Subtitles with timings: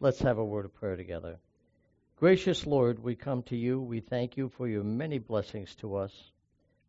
[0.00, 1.38] Let's have a word of prayer together.
[2.16, 3.80] Gracious Lord, we come to you.
[3.80, 6.12] We thank you for your many blessings to us.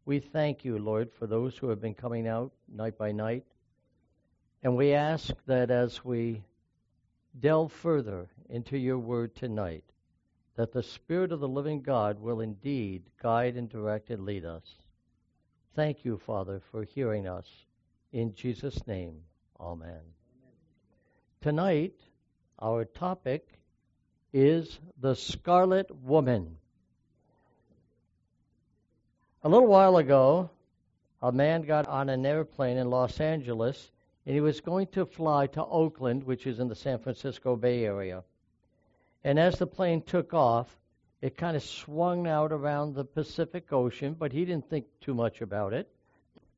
[0.06, 3.46] We thank you, Lord, for those who have been coming out night by night.
[4.64, 6.44] And we ask that as we
[7.40, 9.84] delve further into your word tonight,
[10.56, 14.64] that the Spirit of the living God will indeed guide and direct and lead us.
[15.76, 17.48] Thank you, Father, for hearing us.
[18.14, 19.22] In Jesus' name,
[19.60, 19.90] amen.
[19.90, 20.02] amen.
[21.42, 22.00] Tonight,
[22.60, 23.48] our topic
[24.34, 26.58] is the Scarlet Woman.
[29.44, 30.50] A little while ago,
[31.22, 33.92] a man got on an airplane in Los Angeles
[34.26, 37.86] and he was going to fly to Oakland, which is in the San Francisco Bay
[37.86, 38.24] Area.
[39.24, 40.68] And as the plane took off,
[41.22, 45.42] it kind of swung out around the Pacific Ocean, but he didn't think too much
[45.42, 45.90] about it.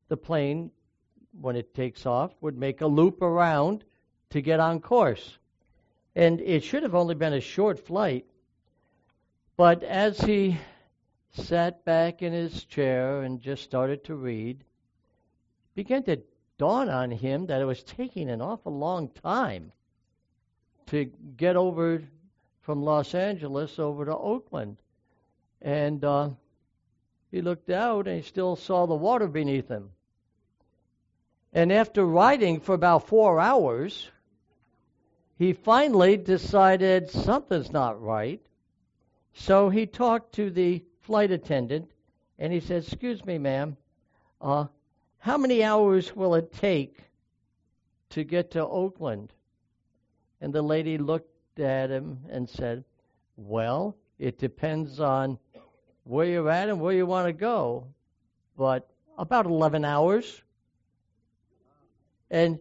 [0.08, 0.70] The plane,
[1.40, 3.84] when it takes off, would make a loop around
[4.30, 5.37] to get on course.
[6.18, 8.26] And it should have only been a short flight.
[9.56, 10.58] But as he
[11.30, 14.64] sat back in his chair and just started to read,
[15.76, 16.20] began to
[16.58, 19.70] dawn on him that it was taking an awful long time
[20.86, 21.04] to
[21.36, 22.02] get over
[22.62, 24.78] from Los Angeles over to Oakland.
[25.62, 26.30] And uh,
[27.30, 29.90] he looked out and he still saw the water beneath him.
[31.52, 34.10] And after riding for about four hours,
[35.38, 38.40] he finally decided something's not right.
[39.32, 41.92] So he talked to the flight attendant
[42.40, 43.76] and he said, Excuse me, ma'am,
[44.40, 44.66] uh,
[45.18, 46.98] how many hours will it take
[48.10, 49.32] to get to Oakland?
[50.40, 52.82] And the lady looked at him and said,
[53.36, 55.38] Well, it depends on
[56.02, 57.86] where you're at and where you want to go,
[58.56, 60.42] but about 11 hours.
[62.28, 62.58] And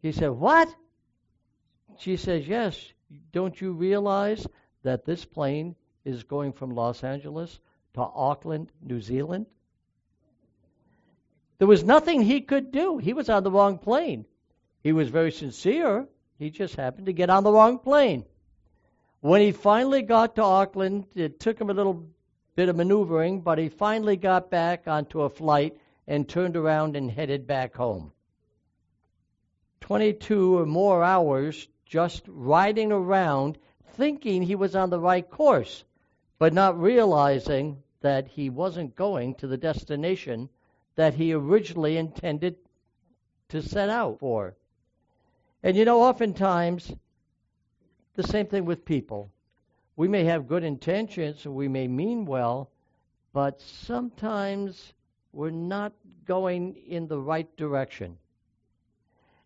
[0.00, 0.72] he said, What?
[1.98, 2.92] She says, Yes.
[3.32, 4.46] Don't you realize
[4.82, 7.60] that this plane is going from Los Angeles
[7.94, 9.46] to Auckland, New Zealand?
[11.58, 12.98] There was nothing he could do.
[12.98, 14.26] He was on the wrong plane.
[14.82, 16.08] He was very sincere.
[16.38, 18.24] He just happened to get on the wrong plane.
[19.20, 22.06] When he finally got to Auckland, it took him a little
[22.56, 27.10] bit of maneuvering, but he finally got back onto a flight and turned around and
[27.10, 28.12] headed back home.
[29.80, 33.58] 22 or more hours just riding around
[33.92, 35.84] thinking he was on the right course,
[36.38, 40.48] but not realizing that he wasn't going to the destination
[40.96, 42.56] that he originally intended
[43.48, 44.54] to set out for.
[45.62, 46.92] And you know, oftentimes,
[48.14, 49.30] the same thing with people.
[49.96, 52.70] We may have good intentions, we may mean well,
[53.32, 54.92] but sometimes
[55.32, 55.92] we're not
[56.26, 58.18] going in the right direction.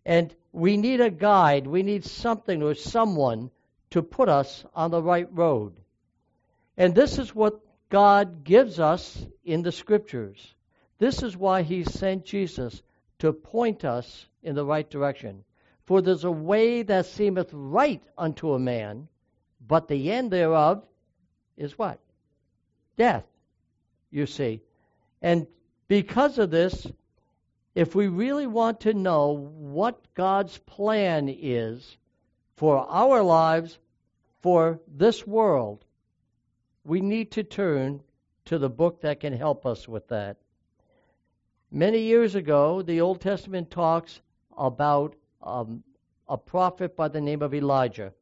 [0.05, 3.51] And we need a guide, we need something or someone
[3.91, 5.73] to put us on the right road.
[6.77, 10.55] And this is what God gives us in the scriptures.
[10.97, 12.81] This is why he sent Jesus
[13.19, 15.43] to point us in the right direction.
[15.85, 19.07] For there's a way that seemeth right unto a man,
[19.65, 20.83] but the end thereof
[21.57, 21.99] is what?
[22.95, 23.25] Death,
[24.11, 24.61] you see.
[25.21, 25.47] And
[25.87, 26.85] because of this,
[27.75, 31.97] if we really want to know what God's plan is
[32.55, 33.77] for our lives,
[34.41, 35.85] for this world,
[36.83, 38.01] we need to turn
[38.45, 40.37] to the book that can help us with that.
[41.71, 44.21] Many years ago, the Old Testament talks
[44.57, 45.83] about um,
[46.27, 48.13] a prophet by the name of Elijah.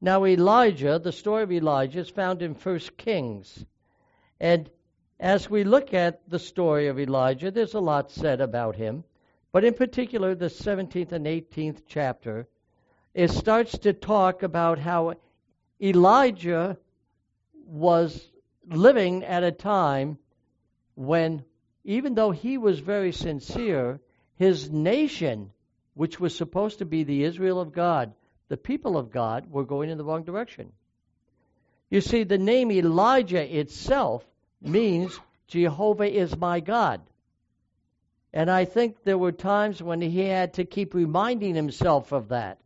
[0.00, 3.64] Now, Elijah, the story of Elijah, is found in First Kings.
[4.40, 4.70] And
[5.20, 9.04] as we look at the story of Elijah, there's a lot said about him.
[9.52, 12.46] But in particular, the 17th and 18th chapter,
[13.14, 15.14] it starts to talk about how
[15.80, 16.78] Elijah
[17.66, 18.30] was
[18.66, 20.18] living at a time
[20.94, 21.44] when
[21.84, 24.00] even though he was very sincere,
[24.36, 25.50] his nation,
[25.94, 28.12] which was supposed to be the Israel of God,
[28.48, 30.72] the people of God, were going in the wrong direction.
[31.90, 34.24] You see, the name Elijah itself
[34.60, 37.00] means Jehovah is my God.
[38.32, 42.58] And I think there were times when he had to keep reminding himself of that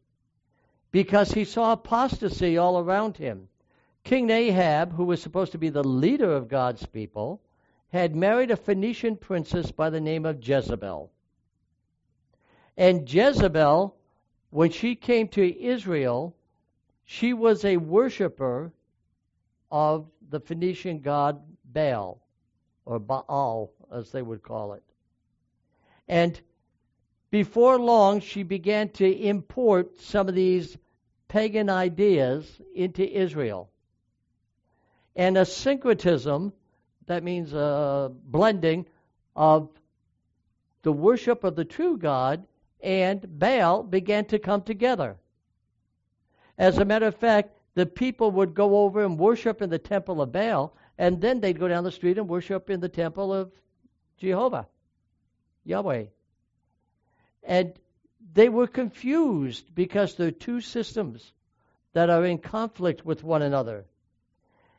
[0.91, 3.49] because he saw apostasy all around him.
[4.05, 7.41] King Ahab, who was supposed to be the leader of God's people,
[7.89, 11.11] had married a Phoenician princess by the name of Jezebel.
[12.77, 13.95] And Jezebel,
[14.51, 16.35] when she came to Israel,
[17.05, 18.73] she was a worshiper
[19.71, 21.41] of the Phoenician god
[21.73, 22.21] Baal,
[22.85, 24.83] or Baal, as they would call it.
[26.09, 26.39] And
[27.31, 30.77] before long, she began to import some of these
[31.29, 33.71] pagan ideas into Israel.
[35.17, 36.53] And a syncretism,
[37.07, 38.87] that means a blending
[39.35, 39.71] of
[40.83, 42.47] the worship of the true God
[42.83, 45.17] and Baal began to come together.
[46.59, 50.21] As a matter of fact, the people would go over and worship in the temple
[50.21, 53.51] of Baal, and then they'd go down the street and worship in the temple of
[54.19, 54.67] Jehovah,
[55.65, 56.05] Yahweh.
[57.43, 57.73] And
[58.35, 61.33] they were confused because they're two systems
[61.93, 63.85] that are in conflict with one another.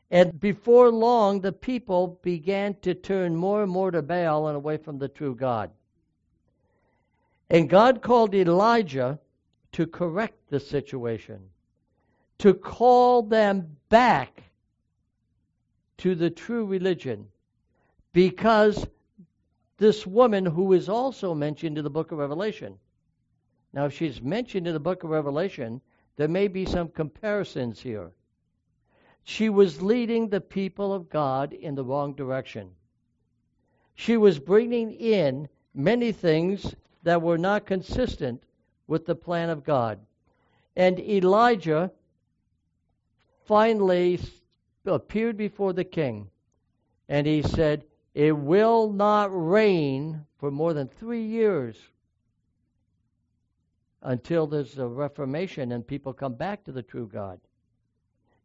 [0.10, 4.78] And before long, the people began to turn more and more to Baal and away
[4.78, 5.72] from the true God.
[7.50, 9.20] And God called Elijah
[9.74, 11.50] to correct the situation,
[12.40, 14.43] to call them back
[15.98, 17.28] to the true religion,
[18.14, 18.86] because
[19.78, 22.78] this woman who is also mentioned in the book of Revelation.
[23.74, 25.82] Now, if she's mentioned in the book of Revelation,
[26.16, 28.12] there may be some comparisons here.
[29.24, 32.70] She was leading the people of God in the wrong direction.
[33.96, 38.44] She was bringing in many things that were not consistent
[38.88, 40.00] with the plan of God.
[40.76, 41.92] And Elijah
[43.46, 44.20] finally
[44.86, 46.30] appeared before the king
[47.10, 51.78] and he said, It will not rain for more than three years
[54.02, 57.40] until there's a reformation and people come back to the true God.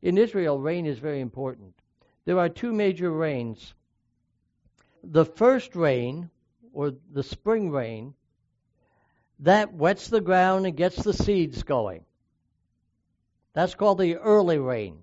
[0.03, 1.75] In Israel, rain is very important.
[2.25, 3.75] There are two major rains.
[5.03, 6.31] The first rain,
[6.73, 8.15] or the spring rain,
[9.41, 12.05] that wets the ground and gets the seeds going.
[13.55, 15.03] That's called the early rain.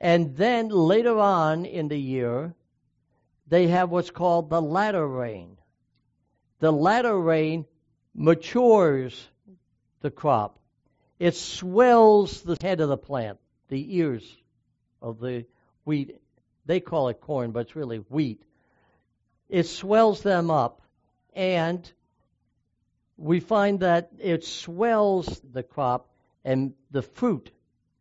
[0.00, 2.54] And then later on in the year,
[3.46, 5.56] they have what's called the latter rain.
[6.58, 7.66] The latter rain
[8.14, 9.28] matures
[10.00, 10.58] the crop.
[11.18, 13.38] It swells the head of the plant,
[13.68, 14.36] the ears
[15.00, 15.46] of the
[15.84, 16.20] wheat.
[16.66, 18.42] They call it corn, but it's really wheat.
[19.48, 20.82] It swells them up,
[21.32, 21.90] and
[23.16, 26.10] we find that it swells the crop,
[26.44, 27.50] and the fruit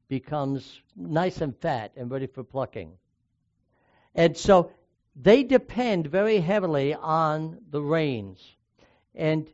[0.08, 2.92] becomes nice and fat and ready for plucking.
[4.14, 4.72] And so
[5.16, 8.56] they depend very heavily on the rains.
[9.14, 9.50] And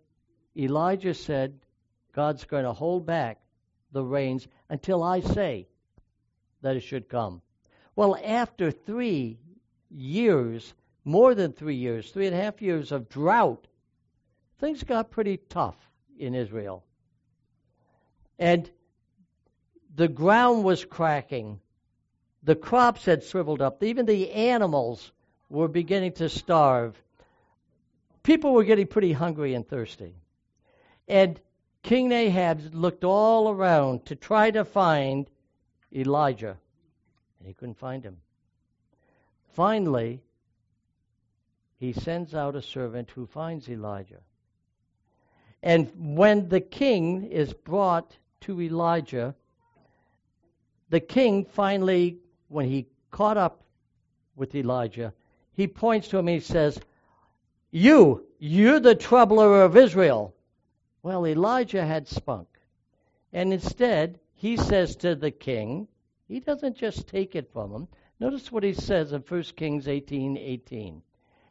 [0.57, 1.59] Elijah said,
[2.13, 3.39] God's going to hold back
[3.91, 5.67] the rains until I say
[6.61, 7.41] that it should come.
[7.95, 9.37] Well, after three
[9.89, 10.73] years,
[11.03, 13.67] more than three years, three and a half years of drought,
[14.59, 15.75] things got pretty tough
[16.17, 16.83] in Israel.
[18.39, 18.69] And
[19.95, 21.59] the ground was cracking.
[22.43, 23.83] The crops had shriveled up.
[23.83, 25.11] Even the animals
[25.49, 27.01] were beginning to starve.
[28.23, 30.15] People were getting pretty hungry and thirsty.
[31.07, 31.39] And
[31.83, 35.29] King Ahab looked all around to try to find
[35.93, 36.57] Elijah,
[37.39, 38.17] and he couldn't find him.
[39.53, 40.21] Finally,
[41.79, 44.21] he sends out a servant who finds Elijah.
[45.63, 49.35] And when the king is brought to Elijah,
[50.91, 53.63] the king finally, when he caught up
[54.35, 55.13] with Elijah,
[55.53, 56.79] he points to him and he says,
[57.71, 60.35] You, you're the troubler of Israel.
[61.01, 62.47] Well, Elijah had spunk.
[63.31, 65.87] And instead, he says to the king,
[66.27, 67.87] he doesn't just take it from him.
[68.19, 71.01] Notice what he says in 1 Kings 18 18.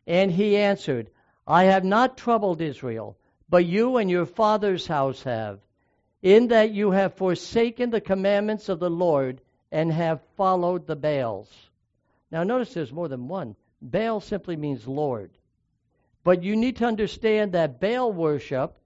[0.06, 1.11] And he answered,
[1.47, 3.16] I have not troubled Israel,
[3.49, 5.61] but you and your father's house have,
[6.22, 9.40] in that you have forsaken the commandments of the Lord
[9.72, 11.50] and have followed the Baals.
[12.30, 13.56] Now, notice there's more than one.
[13.80, 15.30] Baal simply means Lord.
[16.22, 18.76] But you need to understand that Baal worship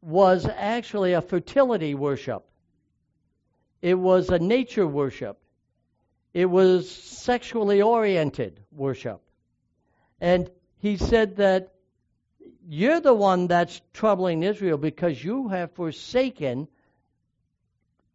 [0.00, 2.44] was actually a fertility worship.
[3.82, 5.38] It was a nature worship.
[6.32, 9.20] It was sexually oriented worship.
[10.20, 11.71] And he said that
[12.68, 16.68] you're the one that's troubling Israel because you have forsaken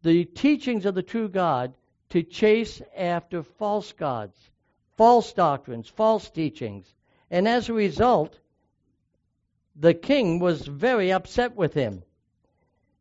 [0.03, 1.73] the teachings of the true God
[2.09, 4.37] to chase after false gods,
[4.95, 6.85] false doctrines, false teachings.
[7.29, 8.39] And as a result,
[9.75, 12.03] the king was very upset with him.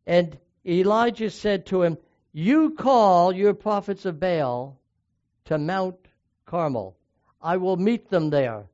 [0.05, 1.97] And Elijah said to him,
[2.33, 4.77] You call your prophets of Baal
[5.45, 5.95] to Mount
[6.45, 6.95] Carmel.
[7.41, 8.65] I will meet them there,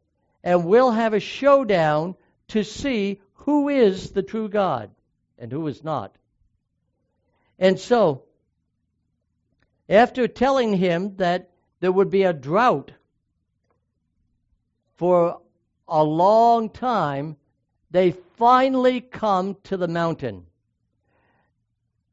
[0.44, 2.16] and we'll have a showdown
[2.50, 4.92] to see who is the true God
[5.38, 6.16] and who is not.
[7.60, 8.24] And so,
[9.90, 12.92] after telling him that there would be a drought
[14.96, 15.42] for
[15.88, 17.38] a long time,
[17.92, 20.46] they finally come to the mountain.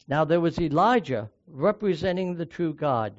[0.07, 3.15] Now there was Elijah representing the true God.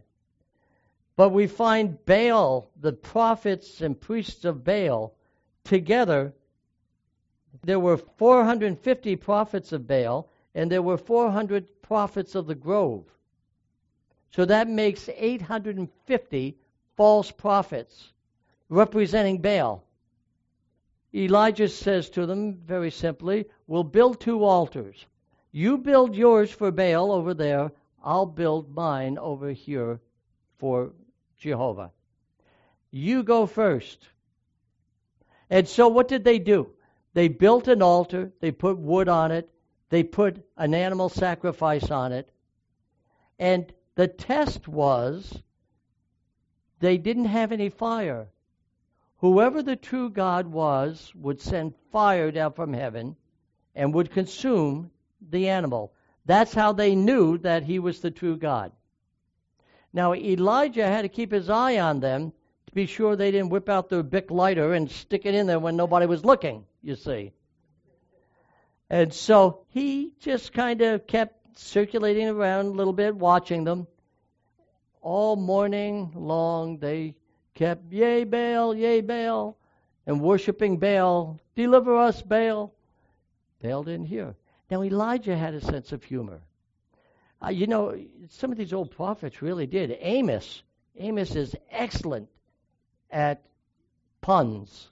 [1.15, 5.13] But we find Baal, the prophets and priests of Baal,
[5.63, 6.33] together.
[7.63, 13.05] There were 450 prophets of Baal, and there were 400 prophets of the grove.
[14.31, 16.57] So that makes 850
[16.95, 18.13] false prophets
[18.69, 19.83] representing Baal.
[21.13, 25.05] Elijah says to them very simply, We'll build two altars.
[25.51, 27.71] You build yours for Baal over there,
[28.03, 29.99] I'll build mine over here
[30.57, 30.93] for
[31.37, 31.91] Jehovah.
[32.89, 34.07] You go first.
[35.49, 36.71] And so what did they do?
[37.13, 39.49] They built an altar, they put wood on it,
[39.89, 42.31] they put an animal sacrifice on it.
[43.37, 45.41] And the test was
[46.79, 48.29] they didn't have any fire.
[49.17, 53.15] Whoever the true God was would send fire down from heaven
[53.75, 54.91] and would consume
[55.21, 55.93] the animal.
[56.25, 58.71] That's how they knew that he was the true God.
[59.93, 62.33] Now, Elijah had to keep his eye on them
[62.67, 65.59] to be sure they didn't whip out their Bic lighter and stick it in there
[65.59, 67.31] when nobody was looking, you see.
[68.89, 73.87] And so he just kind of kept circulating around a little bit, watching them.
[75.01, 77.15] All morning long, they
[77.55, 79.57] kept, Yea, Baal, yea, Baal,
[80.05, 81.39] and worshiping Baal.
[81.55, 82.73] Deliver us, Baal.
[83.61, 84.35] Baal didn't hear.
[84.69, 86.41] Now, Elijah had a sense of humor.
[87.43, 87.97] Uh, you know,
[88.29, 89.97] some of these old prophets really did.
[89.99, 90.63] Amos,
[90.97, 92.29] Amos is excellent
[93.11, 93.43] at
[94.21, 94.89] puns.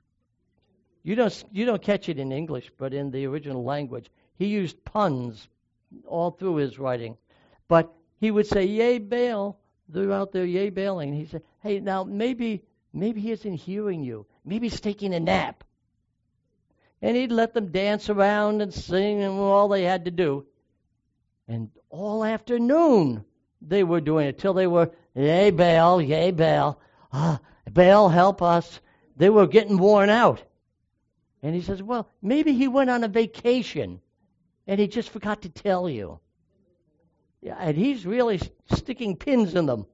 [1.04, 4.84] You don't you don't catch it in English, but in the original language, he used
[4.84, 5.48] puns
[6.06, 7.18] all through his writing.
[7.68, 9.58] But he would say, "Yea, Baal."
[9.92, 11.14] They're out there, yea, bailing.
[11.14, 14.28] He said, "Hey, now maybe maybe he isn't hearing you.
[14.46, 15.64] Maybe he's taking a nap."
[17.02, 20.46] And he'd let them dance around and sing and all they had to do.
[21.48, 23.26] And all afternoon
[23.62, 26.80] they were doing it till they were, yay, Baal, yay, Baal.
[27.12, 28.80] Ah, Baal, help us.
[29.16, 30.42] They were getting worn out.
[31.42, 34.02] And he says, well, maybe he went on a vacation
[34.68, 36.20] and he just forgot to tell you.
[37.42, 38.42] Yeah, and he's really
[38.74, 39.86] sticking pins in them.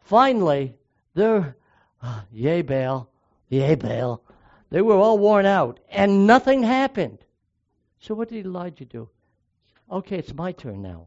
[0.00, 0.74] Finally,
[1.14, 1.56] they're,
[2.02, 3.10] ah, yay, Baal,
[3.48, 4.22] yay, Baal.
[4.70, 7.18] They were all worn out, and nothing happened.
[8.00, 9.08] So what did Elijah do?
[9.90, 11.06] Okay, it's my turn now.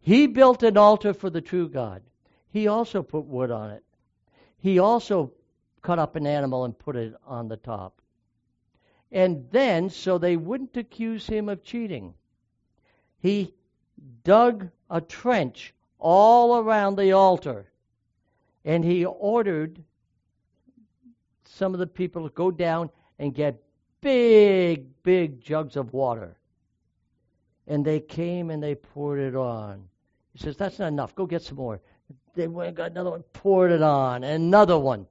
[0.00, 2.02] He built an altar for the true God.
[2.48, 3.84] He also put wood on it.
[4.66, 5.30] He also
[5.80, 8.02] cut up an animal and put it on the top.
[9.12, 12.14] And then, so they wouldn't accuse him of cheating,
[13.20, 13.54] he
[14.24, 17.70] dug a trench all around the altar.
[18.64, 19.84] And he ordered
[21.44, 23.62] some of the people to go down and get
[24.00, 26.38] big, big jugs of water.
[27.68, 29.88] And they came and they poured it on.
[30.32, 31.14] He says, That's not enough.
[31.14, 31.80] Go get some more.
[32.34, 35.06] They went and got another one, poured it on, and another one.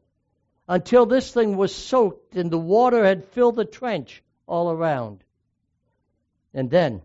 [0.68, 5.24] Until this thing was soaked and the water had filled the trench all around.
[6.54, 7.02] And then,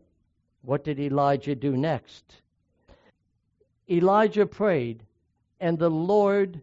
[0.63, 2.25] what did Elijah do next?
[3.91, 5.03] Elijah prayed,
[5.59, 6.63] and the Lord,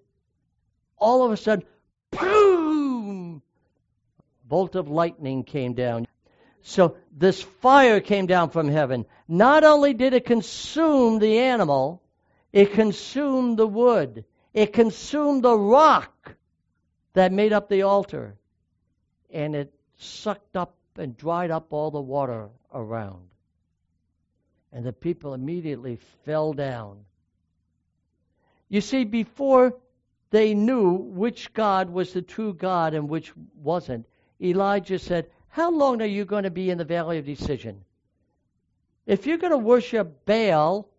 [0.97, 1.65] all of a sudden,
[2.11, 3.41] boom!
[4.45, 6.07] Bolt of lightning came down.
[6.61, 9.05] So this fire came down from heaven.
[9.27, 12.01] Not only did it consume the animal,
[12.57, 16.33] it consumed the wood, it consumed the rock
[17.13, 18.35] that made up the altar,
[19.29, 23.29] and it sucked up and dried up all the water around.
[24.73, 27.05] And the people immediately fell down.
[28.69, 29.75] You see, before
[30.31, 34.07] they knew which God was the true God and which wasn't,
[34.41, 37.85] Elijah said, how long are you going to be in the valley of decision?
[39.05, 40.89] If you're going to worship Baal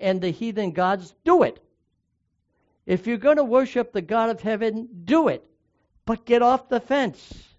[0.00, 1.60] and the heathen gods, do it.
[2.86, 5.44] If you're going to worship the God of heaven, do it.
[6.04, 7.56] But get off the fence.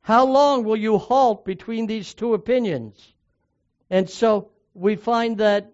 [0.00, 3.12] How long will you halt between these two opinions?
[3.90, 5.72] And so we find that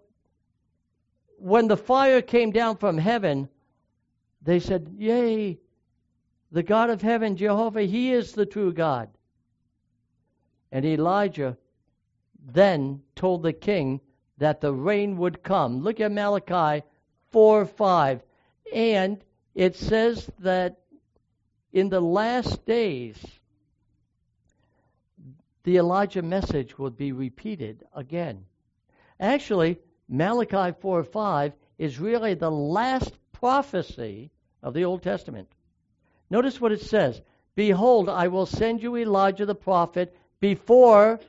[1.39, 3.49] when the fire came down from heaven,
[4.43, 5.59] they said, Yea,
[6.51, 9.11] the God of heaven, Jehovah, He is the true God.
[10.73, 11.57] And Elijah
[12.45, 14.01] then told the king
[14.39, 15.83] that the rain would come.
[15.83, 16.85] Look at Malachi
[17.31, 18.23] 4 5.
[18.73, 19.23] And
[19.55, 20.81] it says that
[21.73, 23.17] in the last days,
[25.65, 28.45] the Elijah message will be repeated again.
[29.19, 29.79] Actually,
[30.09, 34.31] Malachi 4 5 is really the last prophecy
[34.63, 35.49] of the Old Testament.
[36.31, 37.21] Notice what it says
[37.55, 41.21] Behold, I will send you Elijah the prophet before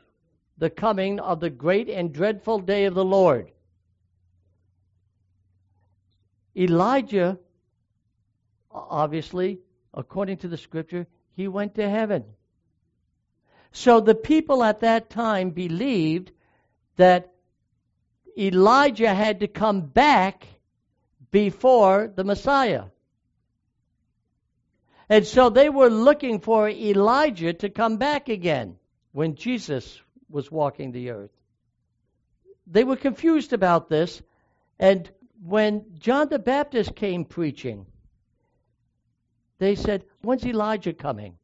[0.57, 3.51] the coming of the great and dreadful day of the Lord.
[6.55, 7.37] Elijah,
[8.71, 9.59] obviously,
[9.93, 12.25] according to the scripture, he went to heaven.
[13.71, 16.31] So the people at that time believed
[16.95, 17.31] that
[18.37, 20.47] Elijah had to come back
[21.29, 22.85] before the Messiah.
[25.09, 28.77] And so they were looking for Elijah to come back again
[29.11, 31.31] when Jesus was walking the earth.
[32.65, 34.22] They were confused about this,
[34.79, 35.10] and
[35.43, 37.86] when John the Baptist came preaching,
[39.60, 41.38] they said, When's Elijah coming?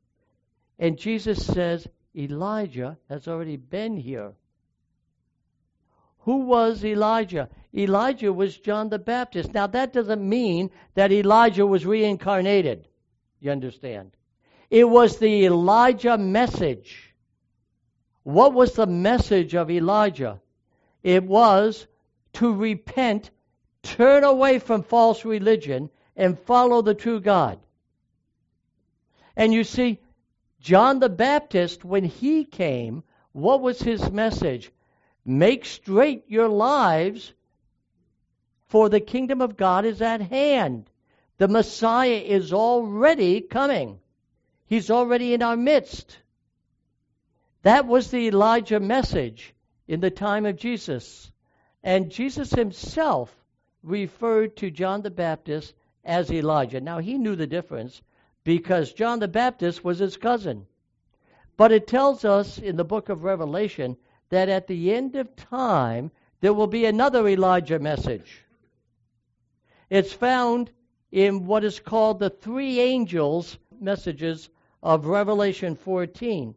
[0.79, 4.33] And Jesus says, Elijah has already been here.
[6.19, 7.49] Who was Elijah?
[7.75, 9.53] Elijah was John the Baptist.
[9.53, 12.87] Now, that doesn't mean that Elijah was reincarnated.
[13.39, 14.11] You understand?
[14.69, 17.12] It was the Elijah message.
[18.23, 20.41] What was the message of Elijah?
[21.03, 21.85] It was
[22.33, 23.29] to repent,
[23.83, 27.59] turn away from false religion, and follow the true God.
[29.35, 29.99] And you see,
[30.59, 33.03] John the Baptist, when he came,
[33.33, 34.71] what was his message?
[35.25, 37.33] Make straight your lives,
[38.67, 40.89] for the kingdom of God is at hand.
[41.37, 43.99] The Messiah is already coming.
[44.65, 46.17] He's already in our midst.
[47.63, 49.53] That was the Elijah message
[49.87, 51.31] in the time of Jesus.
[51.81, 53.33] And Jesus himself
[53.81, 56.81] referred to John the Baptist as Elijah.
[56.81, 58.01] Now, he knew the difference
[58.43, 60.67] because John the Baptist was his cousin.
[61.55, 63.95] But it tells us in the book of Revelation
[64.29, 68.43] that at the end of time, there will be another Elijah message.
[69.89, 70.71] It's found
[71.11, 74.49] in what is called the three angels messages
[74.81, 76.55] of Revelation 14.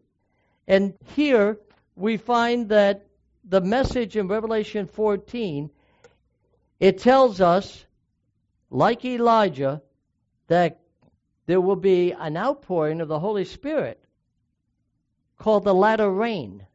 [0.69, 1.59] And here
[1.95, 3.07] we find that
[3.45, 5.71] the message in Revelation 14
[6.79, 7.87] it tells us
[8.71, 9.83] like Elijah
[10.49, 10.81] that
[11.47, 14.03] there will be an outpouring of the Holy Spirit
[15.39, 16.67] called the latter rain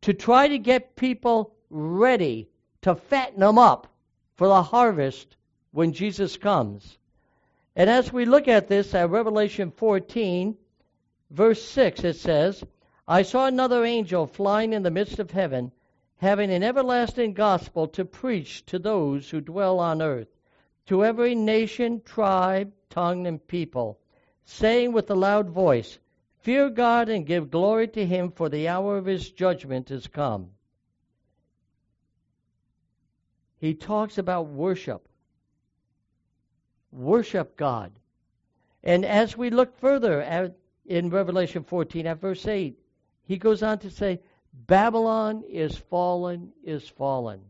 [0.00, 2.48] to try to get people ready
[2.82, 3.88] to fatten them up
[4.36, 5.36] for the harvest
[5.72, 6.98] when Jesus comes.
[7.74, 10.56] And as we look at this at Revelation 14,
[11.30, 12.64] verse 6, it says,
[13.08, 15.72] I saw another angel flying in the midst of heaven,
[16.16, 20.28] having an everlasting gospel to preach to those who dwell on earth,
[20.86, 23.98] to every nation, tribe, tongue, and people,
[24.44, 25.98] saying with a loud voice,
[26.38, 30.50] Fear God and give glory to him, for the hour of his judgment is come.
[33.58, 35.08] He talks about worship.
[36.92, 37.92] Worship God.
[38.84, 40.56] And as we look further at,
[40.88, 42.78] in Revelation 14 at verse 8,
[43.24, 44.20] he goes on to say,
[44.66, 47.40] Babylon is fallen, is fallen.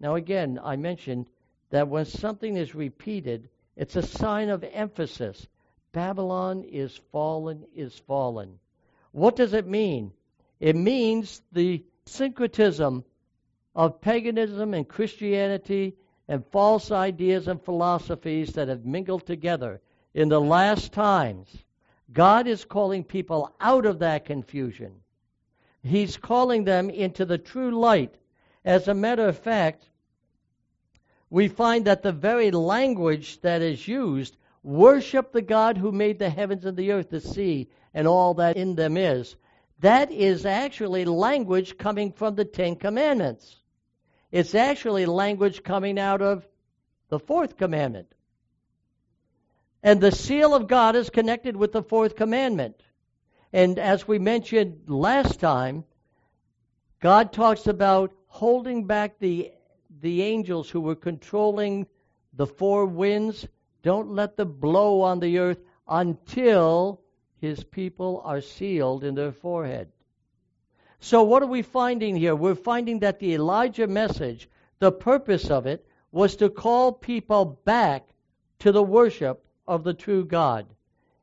[0.00, 1.26] Now, again, I mentioned
[1.70, 5.46] that when something is repeated, it's a sign of emphasis.
[5.92, 8.58] Babylon is fallen, is fallen.
[9.12, 10.12] What does it mean?
[10.58, 13.04] It means the syncretism
[13.74, 15.96] of paganism and Christianity
[16.28, 19.80] and false ideas and philosophies that have mingled together
[20.14, 21.48] in the last times.
[22.12, 24.92] God is calling people out of that confusion.
[25.82, 28.14] He's calling them into the true light.
[28.64, 29.84] As a matter of fact,
[31.30, 36.30] we find that the very language that is used worship the God who made the
[36.30, 39.34] heavens and the earth, the sea, and all that in them is.
[39.80, 43.56] That is actually language coming from the Ten Commandments.
[44.30, 46.46] It's actually language coming out of
[47.08, 48.14] the fourth commandment.
[49.82, 52.80] And the seal of God is connected with the fourth commandment.
[53.52, 55.84] And as we mentioned last time,
[57.00, 59.52] God talks about holding back the
[60.00, 61.86] the angels who were controlling
[62.32, 63.46] the four winds,
[63.82, 67.00] don't let them blow on the earth until
[67.40, 69.88] his people are sealed in their forehead.
[70.98, 72.34] So, what are we finding here?
[72.34, 78.08] We're finding that the Elijah message, the purpose of it, was to call people back
[78.60, 80.66] to the worship of the true God.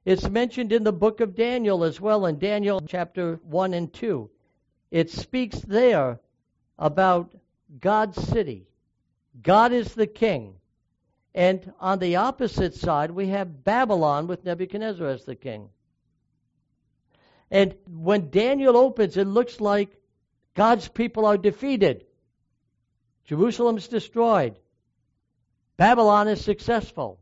[0.05, 4.29] It's mentioned in the book of Daniel as well, in Daniel chapter 1 and 2.
[4.91, 6.19] It speaks there
[6.77, 7.33] about
[7.79, 8.67] God's city.
[9.41, 10.55] God is the king.
[11.35, 15.69] And on the opposite side, we have Babylon with Nebuchadnezzar as the king.
[17.51, 19.95] And when Daniel opens, it looks like
[20.55, 22.05] God's people are defeated.
[23.25, 24.57] Jerusalem's destroyed.
[25.77, 27.19] Babylon is successful.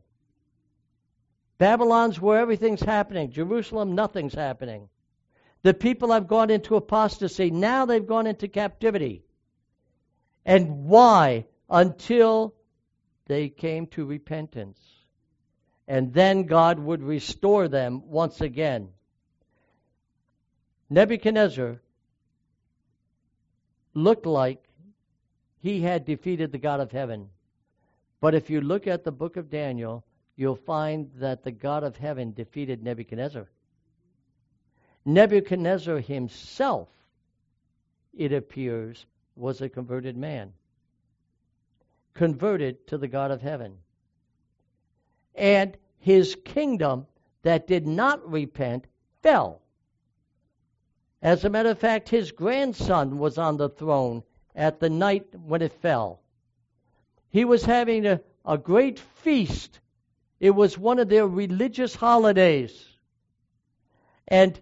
[1.58, 3.30] Babylon's where everything's happening.
[3.30, 4.88] Jerusalem, nothing's happening.
[5.62, 7.50] The people have gone into apostasy.
[7.50, 9.24] Now they've gone into captivity.
[10.44, 11.46] And why?
[11.68, 12.54] Until
[13.26, 14.78] they came to repentance.
[15.88, 18.90] And then God would restore them once again.
[20.90, 21.80] Nebuchadnezzar
[23.94, 24.62] looked like
[25.60, 27.30] he had defeated the God of heaven.
[28.20, 30.04] But if you look at the book of Daniel,
[30.38, 33.48] you'll find that the God of heaven defeated Nebuchadnezzar.
[35.04, 36.88] Nebuchadnezzar himself,
[38.16, 40.52] it appears, was a converted man,
[42.14, 43.78] converted to the God of heaven.
[45.34, 47.08] And his kingdom
[47.42, 48.86] that did not repent
[49.22, 49.60] fell.
[51.20, 54.22] As a matter of fact, his grandson was on the throne
[54.54, 56.20] at the night when it fell.
[57.28, 59.80] He was having a, a great feast.
[60.40, 62.86] It was one of their religious holidays.
[64.26, 64.60] And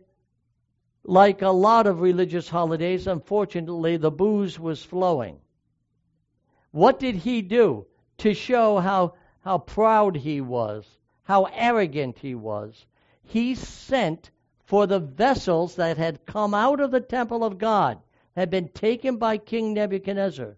[1.05, 5.39] like a lot of religious holidays, unfortunately, the booze was flowing.
[6.71, 7.87] What did he do
[8.19, 12.87] to show how, how proud he was, how arrogant he was?
[13.23, 14.31] He sent
[14.65, 17.99] for the vessels that had come out of the temple of God,
[18.35, 20.57] had been taken by King Nebuchadnezzar,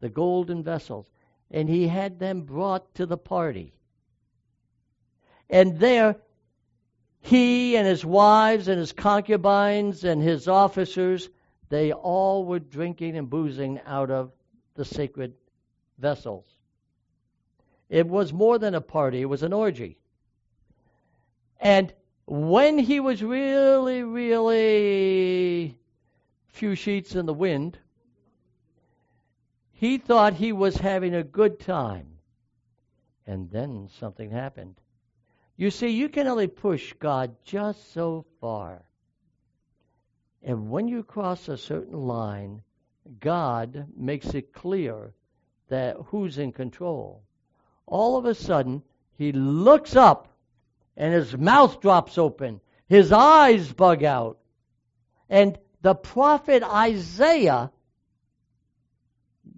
[0.00, 1.10] the golden vessels,
[1.50, 3.74] and he had them brought to the party.
[5.52, 6.16] And there,
[7.20, 11.28] he and his wives and his concubines and his officers,
[11.68, 14.32] they all were drinking and boozing out of
[14.74, 15.34] the sacred
[15.98, 16.46] vessels.
[17.90, 19.98] It was more than a party, it was an orgy.
[21.60, 21.92] And
[22.24, 25.76] when he was really, really
[26.48, 27.78] few sheets in the wind,
[29.72, 32.06] he thought he was having a good time.
[33.26, 34.76] And then something happened.
[35.56, 38.82] You see, you can only push God just so far.
[40.42, 42.62] And when you cross a certain line,
[43.20, 45.12] God makes it clear
[45.68, 47.22] that who's in control.
[47.86, 48.82] All of a sudden,
[49.16, 50.28] he looks up
[50.96, 52.60] and his mouth drops open.
[52.88, 54.38] His eyes bug out.
[55.28, 57.70] And the prophet Isaiah,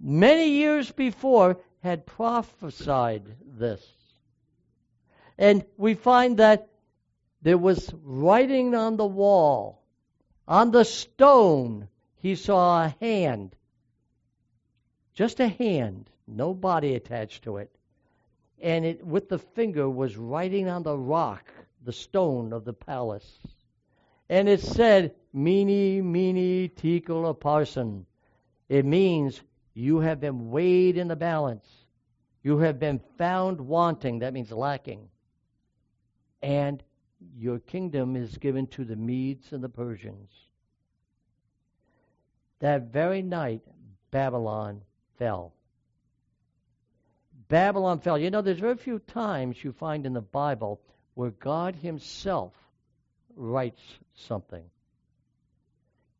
[0.00, 3.84] many years before, had prophesied this.
[5.38, 6.68] And we find that
[7.42, 9.82] there was writing on the wall.
[10.46, 13.56] On the stone, he saw a hand.
[15.14, 17.74] Just a hand, no body attached to it
[18.64, 21.52] and it with the finger was writing on the rock,
[21.84, 23.38] the stone of the palace.
[24.30, 28.06] And it said, Mene, Mene, Tekel, Parsin.
[28.70, 29.42] It means
[29.74, 31.68] you have been weighed in the balance.
[32.42, 34.20] You have been found wanting.
[34.20, 35.10] That means lacking.
[36.44, 36.82] And
[37.38, 40.30] your kingdom is given to the Medes and the Persians.
[42.60, 43.62] That very night,
[44.10, 44.82] Babylon
[45.18, 45.54] fell.
[47.48, 48.18] Babylon fell.
[48.18, 50.82] You know, there's very few times you find in the Bible
[51.14, 52.52] where God Himself
[53.34, 54.64] writes something.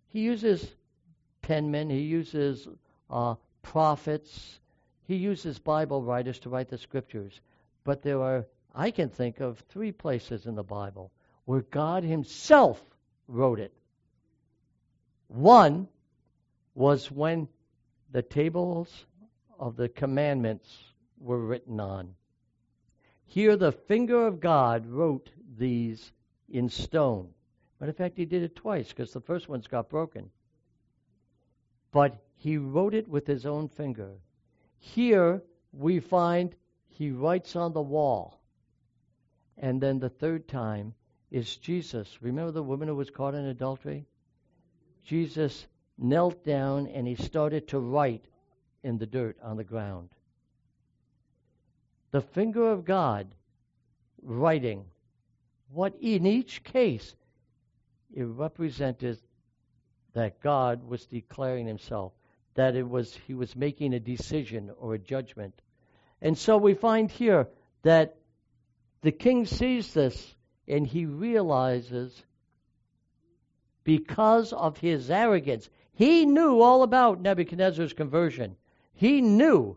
[0.08, 0.74] He uses
[1.42, 2.66] penmen, He uses
[3.10, 4.58] uh, prophets,
[5.06, 7.42] He uses Bible writers to write the scriptures.
[7.84, 11.12] But there are, I can think of three places in the Bible
[11.44, 12.82] where God Himself
[13.28, 13.72] wrote it.
[15.28, 15.88] One
[16.74, 17.48] was when
[18.10, 19.06] the tables
[19.58, 20.76] of the commandments
[21.18, 22.14] were written on.
[23.26, 26.12] Here, the finger of God wrote these
[26.48, 27.30] in stone.
[27.80, 30.30] Matter of fact, he did it twice because the first ones got broken.
[31.92, 34.10] But he wrote it with his own finger.
[34.78, 36.54] Here, we find
[36.88, 38.40] he writes on the wall.
[39.58, 40.94] And then the third time
[41.30, 42.18] is Jesus.
[42.20, 44.06] Remember the woman who was caught in adultery?
[45.04, 45.66] Jesus
[45.98, 48.24] knelt down and he started to write
[48.82, 50.10] in the dirt on the ground
[52.14, 53.26] the finger of God
[54.22, 54.84] writing
[55.72, 57.12] what in each case
[58.14, 59.18] it represented
[60.12, 62.12] that God was declaring himself,
[62.54, 65.60] that it was he was making a decision or a judgment.
[66.22, 67.48] And so we find here
[67.82, 68.16] that
[69.04, 70.34] the king sees this
[70.66, 72.24] and he realizes
[73.84, 78.56] because of his arrogance, he knew all about Nebuchadnezzar's conversion.
[78.94, 79.76] He knew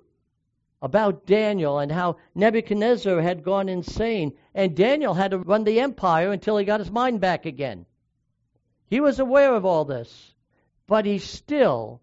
[0.81, 6.31] about Daniel and how Nebuchadnezzar had gone insane, and Daniel had to run the empire
[6.31, 7.85] until he got his mind back again.
[8.85, 10.35] He was aware of all this,
[10.87, 12.01] but he still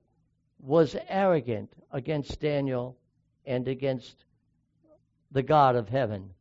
[0.61, 2.99] was arrogant against Daniel
[3.47, 4.15] and against
[5.33, 6.34] the God of heaven.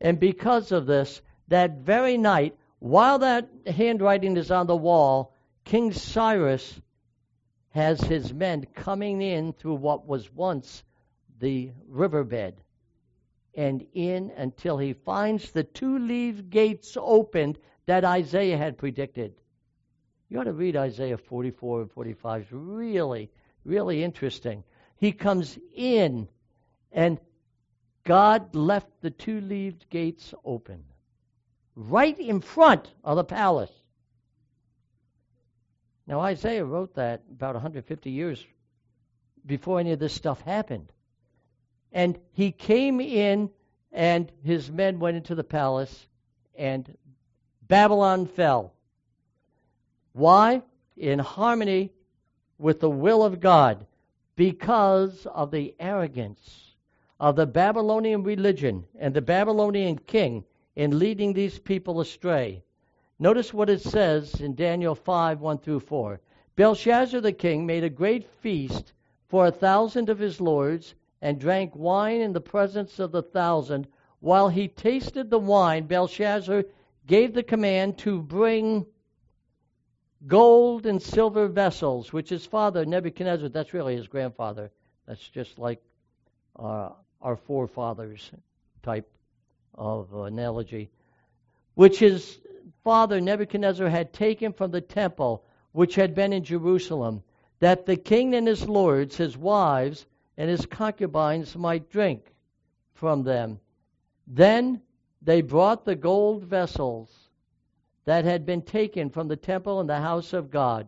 [0.00, 5.34] And because of this, that very night, while that handwriting is on the wall,
[5.64, 6.80] King Cyrus
[7.70, 10.82] has his men coming in through what was once
[11.38, 12.54] the riverbed
[13.54, 19.34] and in until he finds the two leaf gates opened that Isaiah had predicted.
[20.28, 22.42] You ought to read Isaiah 44 and 45.
[22.42, 23.30] It's really,
[23.64, 24.62] really interesting.
[24.96, 26.28] He comes in,
[26.92, 27.18] and
[28.10, 30.82] God left the two leaved gates open
[31.76, 33.70] right in front of the palace.
[36.08, 38.44] Now, Isaiah wrote that about 150 years
[39.46, 40.92] before any of this stuff happened.
[41.92, 43.48] And he came in,
[43.92, 46.08] and his men went into the palace,
[46.56, 46.92] and
[47.62, 48.72] Babylon fell.
[50.14, 50.62] Why?
[50.96, 51.92] In harmony
[52.58, 53.86] with the will of God,
[54.34, 56.69] because of the arrogance
[57.20, 60.42] of the Babylonian religion and the Babylonian king
[60.74, 62.64] in leading these people astray.
[63.18, 66.18] Notice what it says in Daniel 5 1 through 4.
[66.56, 68.94] Belshazzar the king made a great feast
[69.28, 73.86] for a thousand of his lords and drank wine in the presence of the thousand.
[74.20, 76.64] While he tasted the wine, Belshazzar
[77.06, 78.86] gave the command to bring
[80.26, 84.70] gold and silver vessels, which his father, Nebuchadnezzar, that's really his grandfather.
[85.06, 85.82] That's just like
[86.56, 86.90] uh,
[87.22, 88.30] our forefathers
[88.82, 89.10] type
[89.74, 90.90] of analogy,
[91.74, 92.40] which his
[92.82, 97.22] father Nebuchadnezzar had taken from the temple which had been in Jerusalem,
[97.60, 100.06] that the king and his lords, his wives,
[100.36, 102.34] and his concubines might drink
[102.94, 103.60] from them.
[104.26, 104.80] Then
[105.22, 107.28] they brought the gold vessels
[108.06, 110.86] that had been taken from the temple and the house of God,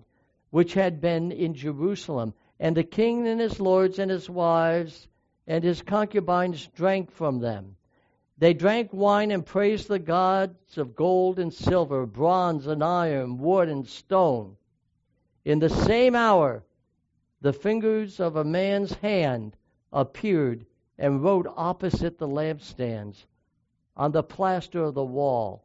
[0.51, 2.35] which had been in Jerusalem.
[2.59, 5.09] And the king and his lords and his wives
[5.47, 7.77] and his concubines drank from them.
[8.39, 13.69] They drank wine and praised the gods of gold and silver, bronze and iron, wood
[13.69, 14.57] and stone.
[15.45, 16.63] In the same hour,
[17.41, 19.57] the fingers of a man's hand
[19.93, 20.67] appeared
[20.99, 23.25] and wrote opposite the lampstands
[23.97, 25.65] on the plaster of the wall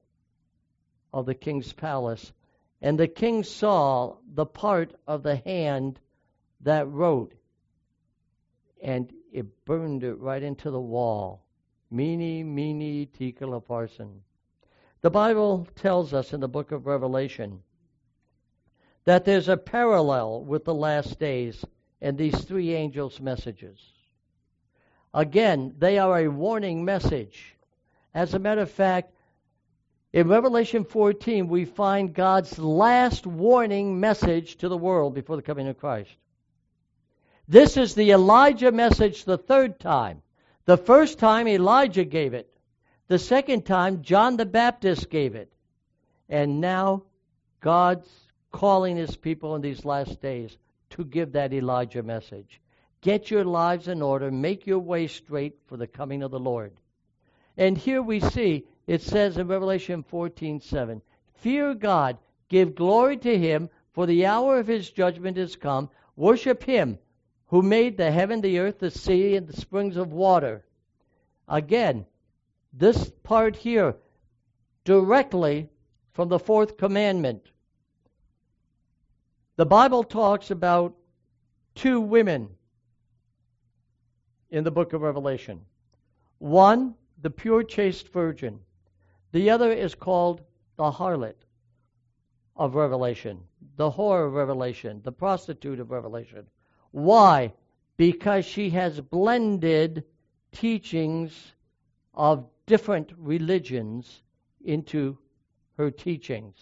[1.14, 2.32] of the king's palace.
[2.82, 6.00] And the king saw the part of the hand
[6.62, 7.34] that wrote,
[8.82, 11.44] and it burned it right into the wall.
[11.90, 14.20] Mene, mene, tekel upharsin.
[15.02, 17.62] The Bible tells us in the book of Revelation
[19.06, 21.64] that there's a parallel with the last days
[22.02, 23.80] and these three angels' messages.
[25.14, 27.56] Again, they are a warning message.
[28.14, 29.14] As a matter of fact,
[30.14, 35.68] in Revelation 14, we find God's last warning message to the world before the coming
[35.68, 36.16] of Christ.
[37.50, 40.22] This is the Elijah message the third time.
[40.66, 42.52] The first time Elijah gave it.
[43.08, 45.54] The second time John the Baptist gave it.
[46.28, 47.04] And now
[47.62, 48.10] God's
[48.52, 50.58] calling his people in these last days
[50.90, 52.60] to give that Elijah message.
[53.00, 56.74] Get your lives in order, make your way straight for the coming of the Lord.
[57.56, 61.02] And here we see it says in Revelation 14:7,
[61.36, 62.18] "Fear God,
[62.50, 65.90] give glory to him, for the hour of his judgment is come.
[66.18, 67.00] Worship him
[67.48, 70.66] who made the heaven, the earth, the sea, and the springs of water.
[71.48, 72.06] Again,
[72.74, 73.96] this part here,
[74.84, 75.70] directly
[76.12, 77.52] from the fourth commandment.
[79.56, 80.96] The Bible talks about
[81.74, 82.50] two women
[84.50, 85.62] in the book of Revelation.
[86.40, 88.60] One, the pure chaste virgin.
[89.32, 90.42] The other is called
[90.76, 91.36] the harlot
[92.56, 93.40] of Revelation,
[93.76, 96.46] the whore of Revelation, the prostitute of Revelation.
[96.98, 97.54] Why?
[97.96, 100.04] Because she has blended
[100.52, 101.54] teachings
[102.16, 104.24] of different religions
[104.66, 105.20] into
[105.78, 106.56] her teachings.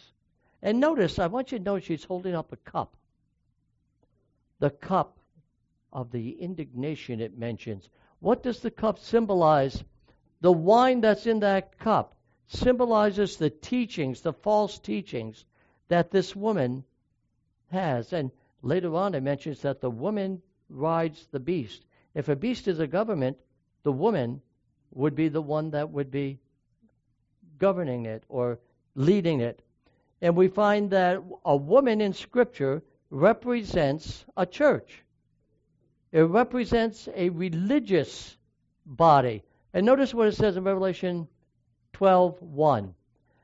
[0.62, 2.98] And notice, I want you to notice she's holding up a cup.
[4.60, 5.18] The cup
[5.94, 7.88] of the indignation it mentions.
[8.20, 9.86] What does the cup symbolize?
[10.42, 12.14] The wine that's in that cup
[12.48, 15.46] symbolizes the teachings, the false teachings
[15.88, 16.84] that this woman
[17.72, 18.12] has.
[18.12, 18.32] And
[18.66, 21.86] Later on, it mentions that the woman rides the beast.
[22.16, 23.38] If a beast is a government,
[23.84, 24.42] the woman
[24.90, 26.40] would be the one that would be
[27.60, 28.60] governing it or
[28.96, 29.62] leading it.
[30.20, 35.04] And we find that a woman in Scripture represents a church.
[36.12, 38.36] It represents a religious
[38.84, 39.44] body.
[39.76, 41.28] And notice what it says in Revelation
[41.94, 42.96] 12:1.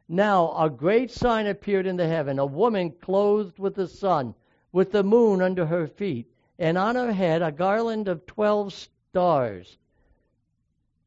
[0.08, 4.34] Now a great sign appeared in the heaven, a woman clothed with the sun,
[4.72, 9.78] with the moon under her feet, and on her head a garland of twelve stars.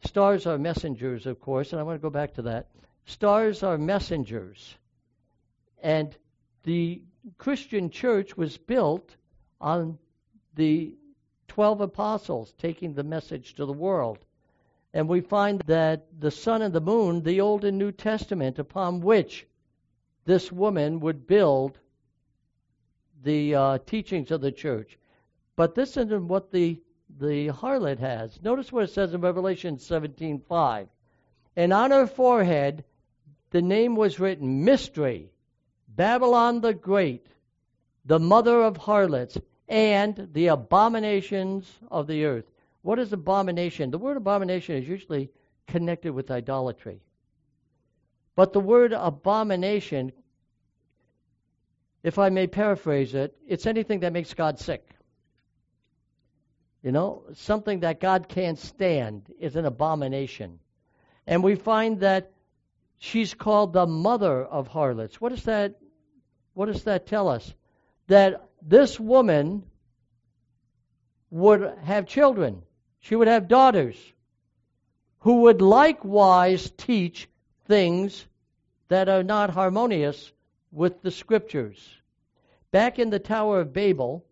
[0.05, 2.68] Stars are messengers, of course, and I want to go back to that.
[3.07, 4.77] Stars are messengers.
[5.83, 6.14] And
[6.64, 7.03] the
[7.38, 9.16] Christian church was built
[9.61, 9.98] on
[10.55, 10.94] the
[11.48, 14.18] 12 apostles taking the message to the world.
[14.92, 19.00] And we find that the sun and the moon, the Old and New Testament, upon
[19.00, 19.46] which
[20.24, 21.79] this woman would build
[23.24, 24.98] the uh, teachings of the church.
[25.56, 26.80] But this isn't what the
[27.18, 28.40] the harlot has.
[28.42, 30.88] Notice what it says in Revelation 17:5.
[31.56, 32.84] And on her forehead
[33.50, 35.30] the name was written Mystery,
[35.88, 37.26] Babylon the Great,
[38.04, 42.50] the mother of harlots, and the abominations of the earth.
[42.82, 43.90] What is abomination?
[43.90, 45.30] The word abomination is usually
[45.68, 47.00] connected with idolatry.
[48.34, 50.12] But the word abomination,
[52.04, 54.86] if I may paraphrase it, it's anything that makes God sick.
[56.82, 60.58] You know, something that God can't stand is an abomination.
[61.26, 62.30] And we find that
[62.98, 65.18] she's called the mother of harlots.
[65.18, 65.76] What does that
[66.52, 67.52] what does that tell us?
[68.08, 69.64] That this woman
[71.30, 72.62] would have children.
[73.00, 73.96] She would have daughters
[75.20, 77.30] who would likewise teach
[77.64, 78.26] things
[78.88, 80.34] that are not harmonious
[80.74, 82.00] with the scriptures.
[82.72, 84.24] Back in the Tower of Babel,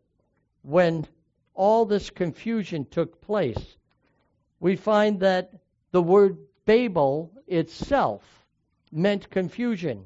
[0.63, 1.07] when
[1.55, 3.77] all this confusion took place,
[4.59, 5.53] we find that
[5.93, 8.23] the word Babel itself
[8.91, 10.05] meant confusion.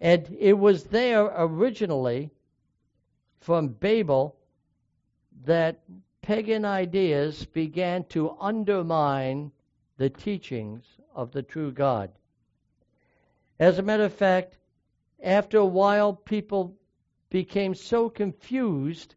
[0.00, 2.30] And it was there originally
[3.40, 4.36] from Babel
[5.44, 5.80] that
[6.22, 9.52] pagan ideas began to undermine
[9.96, 12.10] the teachings of the true God.
[13.58, 14.57] As a matter of fact,
[15.22, 16.76] after a while, people
[17.30, 19.14] became so confused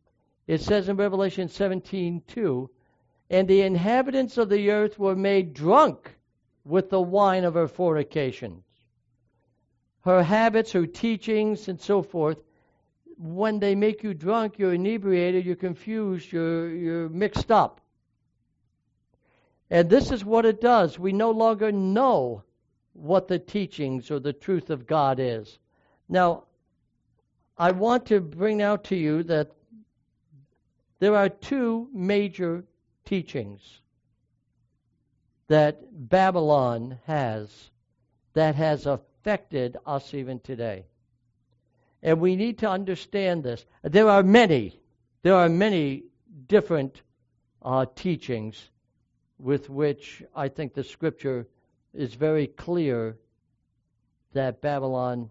[0.52, 2.70] it says in Revelation 17:2,
[3.30, 6.18] and the inhabitants of the earth were made drunk
[6.66, 8.66] with the wine of her fornications.
[10.02, 12.44] Her habits, her teachings, and so forth.
[13.18, 17.80] When they make you drunk, you're inebriated, you're confused, you're, you're mixed up.
[19.70, 21.00] And this is what it does.
[21.00, 22.44] We no longer know
[22.92, 25.60] what the teachings or the truth of God is.
[26.12, 26.44] Now,
[27.58, 29.50] I want to bring out to you that
[31.00, 32.66] there are two major
[33.06, 33.62] teachings
[35.48, 37.72] that Babylon has
[38.34, 40.86] that has affected us even today.
[42.04, 43.66] And we need to understand this.
[43.82, 44.82] There are many,
[45.24, 46.04] there are many
[46.48, 47.04] different
[47.62, 48.70] uh, teachings
[49.40, 51.48] with which I think the scripture
[51.94, 53.18] is very clear
[54.34, 55.30] that Babylon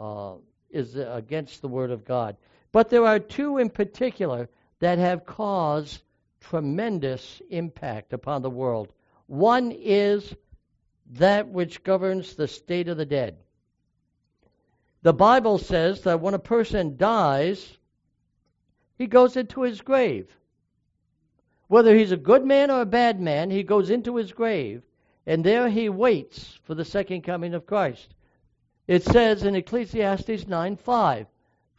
[0.00, 0.34] uh,
[0.70, 2.36] is against the word of God.
[2.72, 6.02] But there are two in particular that have caused
[6.40, 8.92] tremendous impact upon the world.
[9.26, 10.34] One is
[11.12, 13.36] that which governs the state of the dead.
[15.02, 17.78] The Bible says that when a person dies,
[18.96, 20.28] he goes into his grave.
[21.68, 24.82] Whether he's a good man or a bad man, he goes into his grave,
[25.26, 28.14] and there he waits for the second coming of Christ.
[28.86, 31.26] It says in Ecclesiastes 9 5,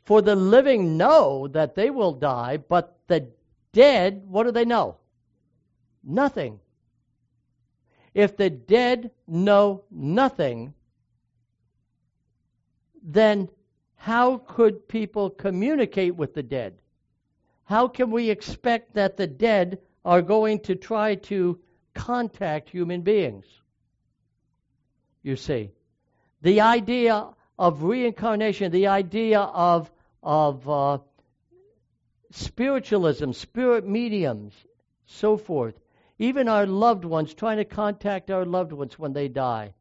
[0.04, 3.28] for the living know that they will die, but the
[3.74, 4.98] dead, what do they know?
[6.04, 6.60] Nothing.
[8.14, 10.74] If the dead know nothing,
[13.02, 13.50] then
[13.96, 16.78] how could people communicate with the dead?
[17.66, 21.60] How can we expect that the dead are going to try to
[21.94, 23.46] contact human beings?
[25.24, 25.72] You see,
[26.42, 29.92] the idea of reincarnation, the idea of
[30.24, 31.00] of uh,
[32.32, 34.54] spiritualism, spirit mediums,
[35.06, 35.80] so forth.
[36.20, 39.74] Even our loved ones, trying to contact our loved ones when they die.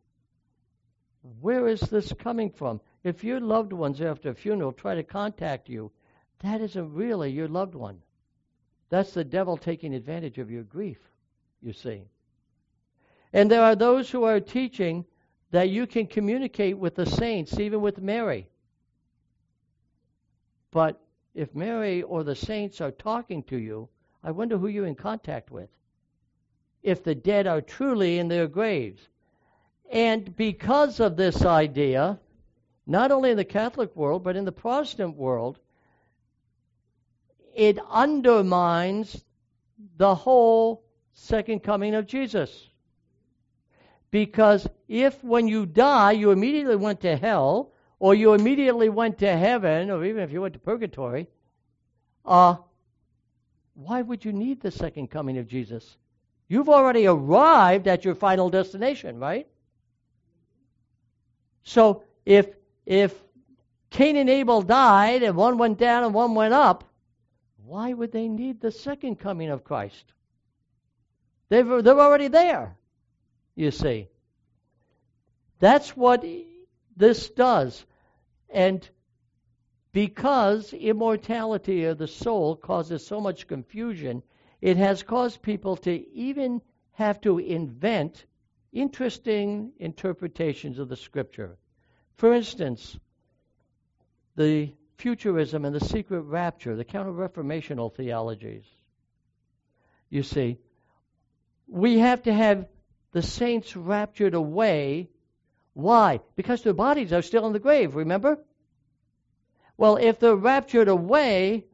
[1.40, 2.81] Where is this coming from?
[3.05, 5.92] If your loved ones after a funeral try to contact you,
[6.40, 8.01] that isn't really your loved one.
[8.88, 10.99] That's the devil taking advantage of your grief,
[11.61, 12.05] you see.
[13.33, 15.05] And there are those who are teaching
[15.50, 18.48] that you can communicate with the saints, even with Mary.
[20.70, 21.01] But
[21.34, 23.88] if Mary or the saints are talking to you,
[24.22, 25.68] I wonder who you're in contact with.
[26.82, 29.07] If the dead are truly in their graves.
[29.90, 32.20] And because of this idea,
[32.86, 35.59] not only in the Catholic world, but in the Protestant world,
[37.55, 39.24] it undermines
[39.96, 42.70] the whole second coming of Jesus.
[44.11, 49.36] Because if when you die, you immediately went to hell, or you immediately went to
[49.36, 51.28] heaven, or even if you went to purgatory,
[52.24, 52.56] uh,
[53.74, 55.96] why would you need the second coming of Jesus?
[56.48, 59.46] You've already arrived at your final destination, right?
[61.62, 62.48] So if
[62.86, 63.14] if
[63.90, 66.84] Cain and Abel died, and one went down and one went up,
[67.64, 70.12] why would they need the second coming of Christ?
[71.48, 72.76] They've, they're already there,
[73.55, 74.09] you see.
[75.59, 76.24] That's what
[76.96, 77.84] this does.
[78.48, 78.88] And
[79.92, 84.22] because immortality of the soul causes so much confusion,
[84.61, 88.24] it has caused people to even have to invent
[88.72, 91.57] interesting interpretations of the scripture.
[92.16, 92.98] For instance,
[94.36, 98.64] the futurism and the secret rapture, the counter reformational theologies.
[100.09, 100.59] You see,
[101.66, 102.66] we have to have
[103.12, 105.08] the saints raptured away.
[105.74, 106.20] Why?
[106.36, 108.38] Because their bodies are still in the grave, remember?
[109.76, 111.64] Well, if they're raptured away,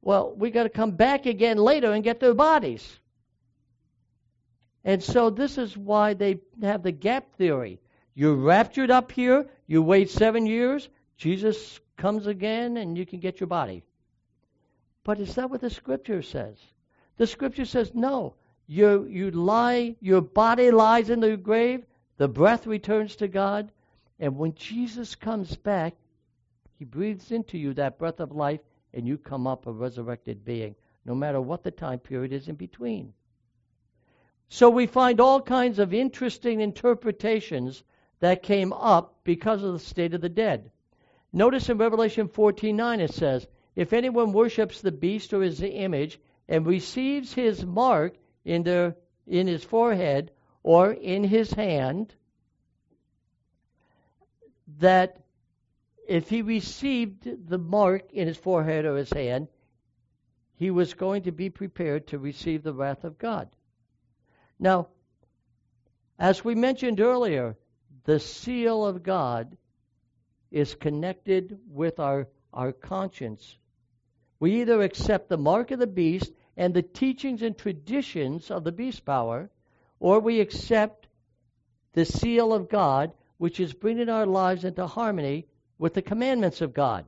[0.00, 2.98] well, we got to come back again later and get their bodies.
[4.84, 7.80] And so this is why they have the gap theory.
[8.14, 13.40] You're raptured up here, you wait seven years, Jesus comes again, and you can get
[13.40, 13.82] your body.
[15.04, 16.56] But is that what the scripture says?
[17.16, 18.34] The scripture says no.
[18.68, 21.86] You you lie, your body lies in the grave,
[22.16, 23.70] the breath returns to God,
[24.18, 25.94] and when Jesus comes back,
[26.78, 28.60] he breathes into you that breath of life,
[28.92, 32.56] and you come up a resurrected being, no matter what the time period is in
[32.56, 33.12] between.
[34.48, 37.84] So we find all kinds of interesting interpretations
[38.20, 40.70] that came up because of the state of the dead.
[41.32, 46.66] Notice in Revelation 14:9 it says, "If anyone worships the beast or his image and
[46.66, 50.30] receives his mark in their in his forehead
[50.62, 52.14] or in his hand,
[54.78, 55.20] that
[56.08, 59.48] if he received the mark in his forehead or his hand,
[60.54, 63.48] he was going to be prepared to receive the wrath of God.
[64.58, 64.88] Now,
[66.18, 67.56] as we mentioned earlier,
[68.04, 69.56] the seal of God
[70.52, 73.58] is connected with our, our conscience.
[74.38, 78.72] We either accept the mark of the beast and the teachings and traditions of the
[78.72, 79.50] beast power,
[80.00, 81.06] or we accept
[81.92, 85.46] the seal of God, which is bringing our lives into harmony
[85.78, 87.04] with the commandments of God.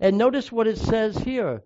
[0.00, 1.62] And notice what it says here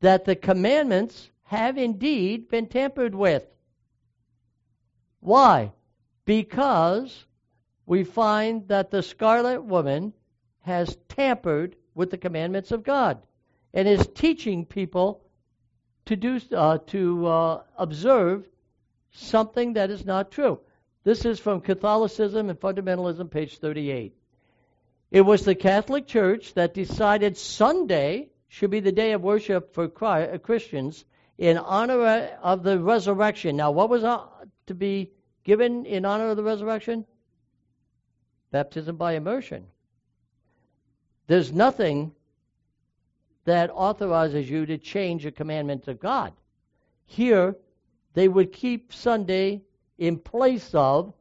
[0.00, 3.44] that the commandments have indeed been tampered with.
[5.20, 5.72] Why?
[6.24, 7.24] Because
[7.84, 10.12] we find that the scarlet woman
[10.60, 13.22] has tampered with the commandments of God
[13.72, 15.22] and is teaching people
[16.06, 18.46] to do uh, to uh, observe
[19.12, 20.60] something that is not true.
[21.04, 24.12] This is from Catholicism and Fundamentalism, page 38.
[25.10, 29.90] It was the Catholic Church that decided Sunday should be the day of worship for
[30.04, 31.04] uh, Christians
[31.38, 32.02] in honor
[32.42, 33.56] of the resurrection.
[33.56, 34.24] Now, what was uh,
[34.66, 35.12] to be
[35.44, 37.04] given in honor of the resurrection?
[38.50, 39.66] Baptism by immersion.
[41.28, 42.15] There's nothing
[43.46, 46.32] that authorizes you to change a commandment of God.
[47.06, 47.56] Here,
[48.14, 49.62] they would keep Sunday
[49.98, 51.14] in place of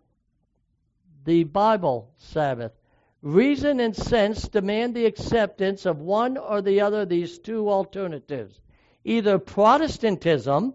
[1.23, 2.73] the Bible Sabbath.
[3.21, 8.59] Reason and sense demand the acceptance of one or the other of these two alternatives
[9.03, 10.73] either Protestantism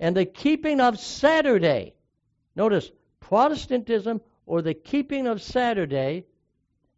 [0.00, 1.94] and the keeping of Saturday
[2.56, 2.90] Notice,
[3.20, 6.24] Protestantism or the keeping of Saturday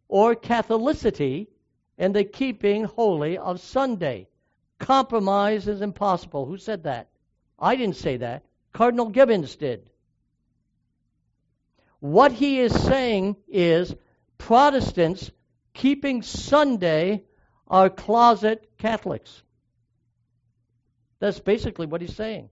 [0.07, 1.47] or Catholicity
[1.99, 4.27] and the keeping holy of Sunday.
[4.79, 6.45] Compromise is impossible.
[6.45, 7.09] Who said that?
[7.59, 8.45] I didn't say that.
[8.71, 9.89] Cardinal Gibbons did.
[11.99, 13.93] What he is saying is
[14.37, 15.29] Protestants
[15.73, 17.25] keeping Sunday
[17.67, 19.43] are closet Catholics.
[21.19, 22.49] That's basically what he's saying.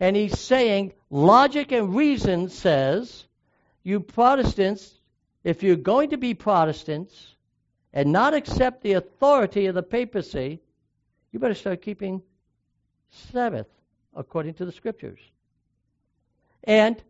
[0.00, 3.24] And he's saying logic and reason says,
[3.84, 4.92] you Protestants,
[5.44, 7.31] if you're going to be Protestants
[7.92, 10.60] and not accept the authority of the papacy,
[11.30, 12.22] you better start keeping
[13.10, 13.68] Sabbath
[14.14, 15.20] according to the scriptures.
[16.64, 17.02] And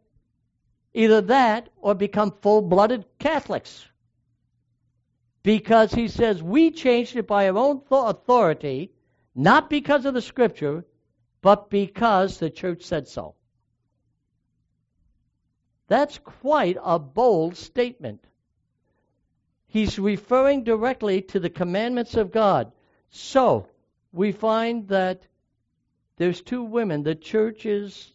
[0.95, 3.87] either that or become full blooded Catholics.
[5.43, 8.93] Because he says we changed it by our own authority,
[9.35, 10.85] not because of the scripture,
[11.41, 13.35] but because the church said so.
[15.89, 18.25] That's quite a bold statement.
[19.73, 22.73] He's referring directly to the commandments of God.
[23.09, 23.69] So,
[24.13, 25.27] we find that
[26.19, 28.13] there's two women, the churches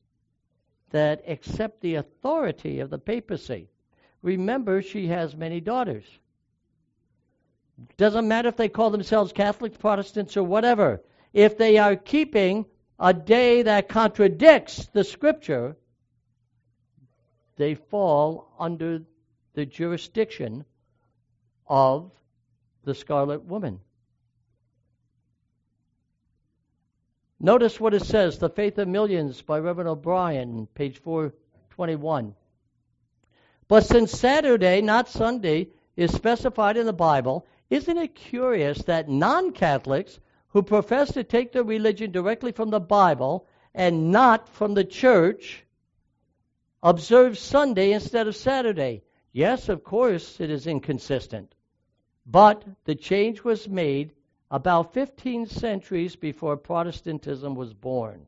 [0.91, 3.70] that accept the authority of the papacy.
[4.22, 6.05] Remember, she has many daughters.
[7.97, 11.01] Doesn't matter if they call themselves Catholics, Protestants, or whatever.
[11.34, 12.68] If they are keeping
[12.99, 15.76] a day that contradicts the scripture,
[17.55, 19.01] they fall under
[19.55, 20.64] the jurisdiction
[21.68, 22.11] of
[22.84, 23.80] the Scarlet Woman.
[27.39, 32.34] Notice what it says The Faith of Millions by Reverend O'Brien, page 421.
[33.68, 39.51] But since Saturday, not Sunday, is specified in the Bible, isn't it curious that non
[39.51, 43.45] Catholics who profess to take their religion directly from the Bible
[43.76, 45.63] and not from the church
[46.82, 49.03] observe Sunday instead of Saturday?
[49.32, 51.53] Yes, of course, it is inconsistent.
[52.30, 54.11] But the change was made
[54.51, 58.28] about 15 centuries before Protestantism was born.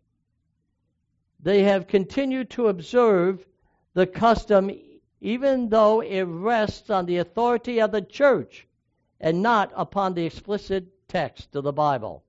[1.37, 3.45] They have continued to observe
[3.93, 4.71] the custom
[5.19, 8.67] even though it rests on the authority of the church
[9.19, 12.23] and not upon the explicit text of the Bible.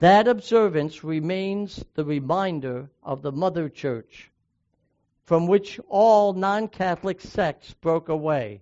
[0.00, 4.30] That observance remains the reminder of the mother church,
[5.24, 8.60] from which all non Catholic sects broke away.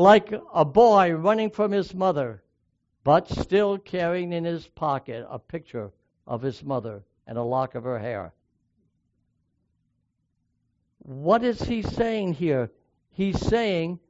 [0.00, 2.42] Like a boy running from his mother,
[3.04, 5.92] but still carrying in his pocket a picture
[6.26, 8.32] of his mother and a lock of her hair.
[11.00, 12.70] What is he saying here?
[13.10, 14.00] He's saying,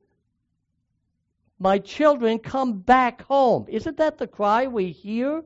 [1.59, 3.67] My children, come back home.
[3.69, 5.43] Isn't that the cry we hear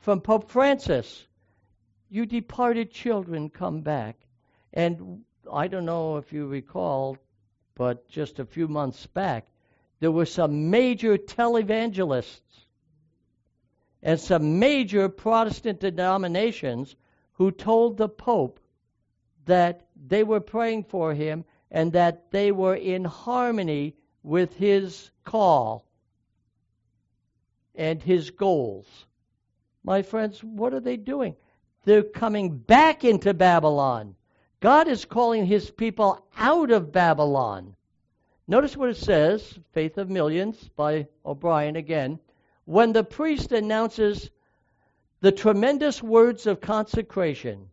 [0.00, 1.26] from Pope Francis?
[2.10, 4.18] You departed children, come back.
[4.74, 7.16] And I don't know if you recall,
[7.78, 9.46] but just a few months back,
[10.00, 12.66] there were some major televangelists
[14.02, 16.96] and some major Protestant denominations
[17.34, 18.58] who told the Pope
[19.46, 25.86] that they were praying for him and that they were in harmony with his call
[27.76, 28.86] and his goals.
[29.84, 31.36] My friends, what are they doing?
[31.84, 34.16] They're coming back into Babylon.
[34.60, 37.76] God is calling his people out of Babylon.
[38.48, 42.18] Notice what it says, Faith of Millions by O'Brien again.
[42.64, 44.30] When the priest announces
[45.20, 47.70] the tremendous words of consecration,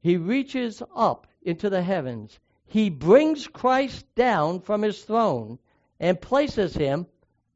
[0.00, 2.40] he reaches up into the heavens.
[2.66, 5.58] He brings Christ down from his throne
[6.00, 7.06] and places him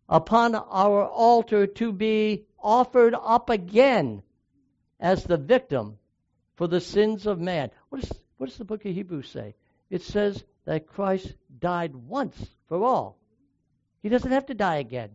[0.09, 4.23] upon our altar to be offered up again
[5.01, 5.99] as the victim
[6.55, 7.71] for the sins of man.
[7.93, 9.55] What, does the book of Hebrews say?
[9.91, 12.37] It says that Christ died once
[12.67, 13.19] for all.
[14.03, 15.11] He doesn't have to die again.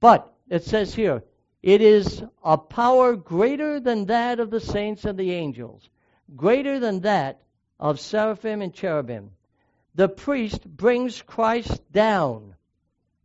[0.00, 1.22] But it says here,
[1.62, 5.88] it is a power greater than that of the saints and the angels
[6.34, 7.42] greater than that
[7.78, 9.30] of seraphim and cherubim.
[9.94, 12.54] The priest brings Christ down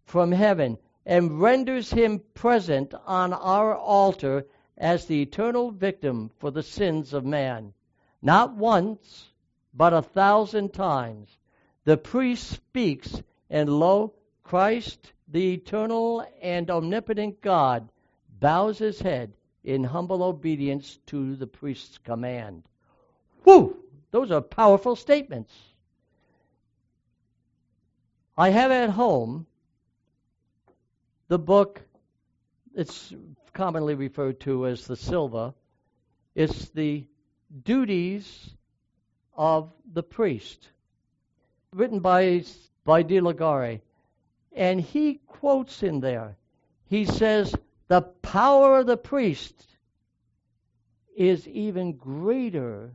[0.03, 4.45] from heaven and renders him present on our altar
[4.77, 7.73] as the eternal victim for the sins of man.
[8.21, 9.29] Not once,
[9.73, 11.37] but a thousand times.
[11.85, 14.13] The priest speaks, and lo,
[14.43, 17.89] Christ, the eternal and omnipotent God,
[18.39, 22.63] bows his head in humble obedience to the priest's command.
[23.43, 23.77] Whew!
[24.11, 25.53] Those are powerful statements.
[28.37, 29.45] I have at home
[31.27, 31.81] the book,
[32.73, 33.13] it's
[33.53, 35.53] commonly referred to as the Selva.
[36.35, 37.05] It's the
[37.63, 38.49] duties
[39.35, 40.67] of the priest,
[41.73, 42.43] written by,
[42.85, 43.81] by De Liguori.
[44.55, 46.35] And he quotes in there,
[46.85, 47.55] he says,
[47.87, 49.65] the power of the priest
[51.15, 52.91] is even greater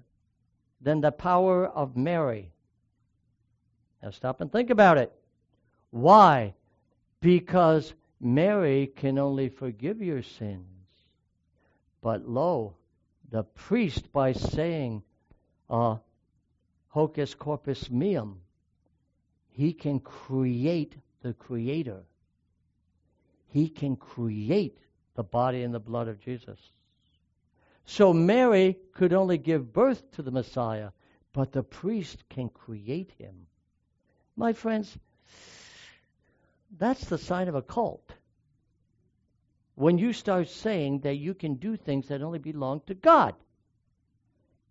[0.80, 2.50] than the power of Mary.
[4.02, 5.12] Now stop and think about it.
[5.90, 6.55] Why?
[7.20, 10.66] Because Mary can only forgive your sins.
[12.02, 12.74] But lo,
[13.31, 15.03] the priest, by saying,
[15.68, 15.97] uh,
[16.89, 18.41] hocus corpus meum,
[19.51, 22.03] he can create the Creator.
[23.49, 24.79] He can create
[25.14, 26.59] the body and the blood of Jesus.
[27.87, 30.91] So Mary could only give birth to the Messiah,
[31.33, 33.47] but the priest can create him.
[34.37, 34.97] My friends,
[36.79, 38.11] that's the sign of a cult.
[39.75, 43.35] When you start saying that you can do things that only belong to God.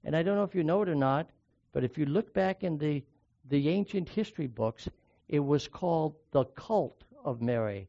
[0.03, 1.29] And I don't know if you know it or not,
[1.71, 3.03] but if you look back in the,
[3.49, 4.87] the ancient history books,
[5.27, 7.87] it was called the cult of Mary.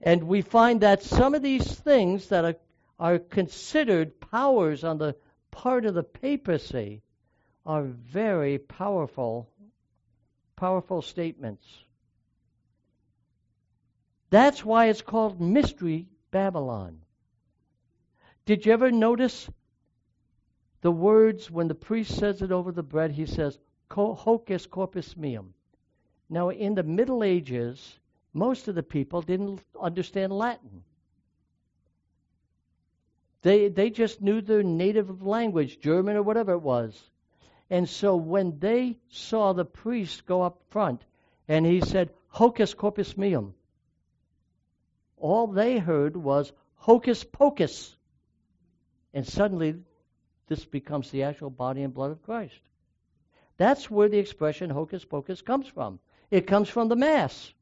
[0.00, 2.56] And we find that some of these things that are
[3.00, 5.16] are considered powers on the
[5.50, 7.02] part of the papacy
[7.64, 9.48] are very powerful,
[10.54, 11.66] powerful statements.
[14.30, 17.00] That's why it's called Mystery Babylon.
[18.46, 19.50] Did you ever notice
[20.80, 23.10] the words when the priest says it over the bread?
[23.10, 23.58] He says,
[23.90, 25.52] Hocus corpus meum.
[26.28, 27.98] Now, in the Middle Ages,
[28.32, 30.84] most of the people didn't understand Latin.
[33.42, 37.10] They, they just knew their native language, German or whatever it was.
[37.68, 41.02] And so when they saw the priest go up front
[41.48, 43.54] and he said, Hocus corpus meum,
[45.20, 47.94] all they heard was hocus pocus.
[49.14, 49.76] And suddenly,
[50.48, 52.60] this becomes the actual body and blood of Christ.
[53.56, 56.00] That's where the expression hocus pocus comes from.
[56.30, 57.52] It comes from the Mass.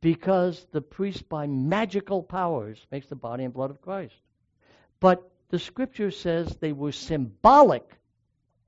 [0.00, 4.14] Because the priest, by magical powers, makes the body and blood of Christ.
[4.98, 7.88] But the scripture says they were symbolic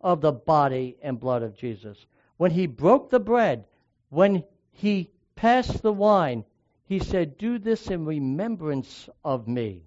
[0.01, 2.07] of the body and blood of Jesus.
[2.37, 3.65] When he broke the bread,
[4.09, 6.45] when he passed the wine,
[6.85, 9.83] he said, Do this in remembrance of me.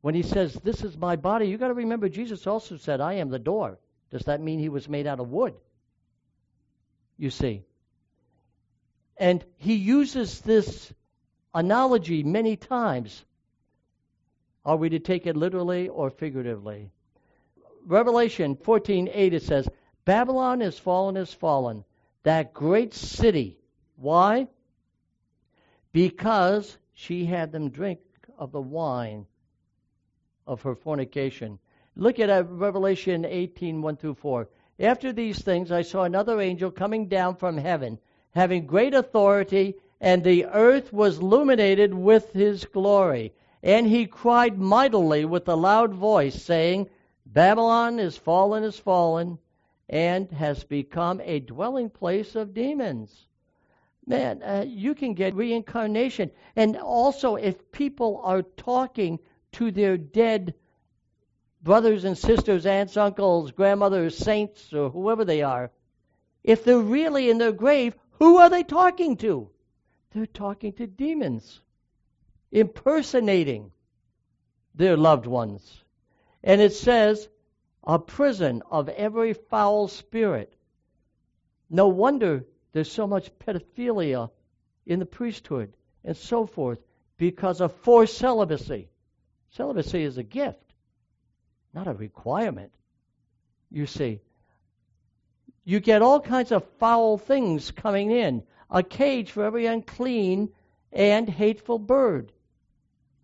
[0.00, 3.14] When he says, This is my body, you've got to remember Jesus also said, I
[3.14, 3.78] am the door.
[4.10, 5.54] Does that mean he was made out of wood?
[7.18, 7.64] You see.
[9.16, 10.92] And he uses this
[11.54, 13.24] analogy many times.
[14.64, 16.90] Are we to take it literally or figuratively?
[17.86, 19.68] Revelation 14:8 it says,
[20.04, 21.84] Babylon is fallen is fallen,
[22.22, 23.58] that great city.
[23.96, 24.48] Why?
[25.92, 28.00] Because she had them drink
[28.38, 29.26] of the wine
[30.46, 31.58] of her fornication.
[31.96, 34.48] Look at uh, Revelation 18, 1 through 4.
[34.78, 37.98] After these things, I saw another angel coming down from heaven,
[38.32, 43.32] having great authority, and the earth was illuminated with his glory.
[43.62, 46.90] And he cried mightily with a loud voice, saying,
[47.24, 49.38] Babylon is fallen, is fallen,
[49.88, 53.26] and has become a dwelling place of demons.
[54.06, 56.30] Man, uh, you can get reincarnation.
[56.54, 59.18] And also, if people are talking
[59.52, 60.54] to their dead
[61.62, 65.72] brothers and sisters, aunts, uncles, grandmothers, saints, or whoever they are,
[66.44, 69.50] if they're really in their grave, who are they talking to?
[70.12, 71.60] They're talking to demons,
[72.52, 73.72] impersonating
[74.74, 75.82] their loved ones.
[76.44, 77.28] And it says,
[77.82, 80.54] a prison of every foul spirit.
[81.68, 82.44] No wonder
[82.76, 84.28] there's so much pedophilia
[84.84, 85.72] in the priesthood
[86.04, 86.78] and so forth
[87.16, 88.90] because of forced celibacy.
[89.48, 90.74] Celibacy is a gift,
[91.72, 92.70] not a requirement.
[93.70, 94.20] You see,
[95.64, 100.50] you get all kinds of foul things coming in a cage for every unclean
[100.92, 102.30] and hateful bird.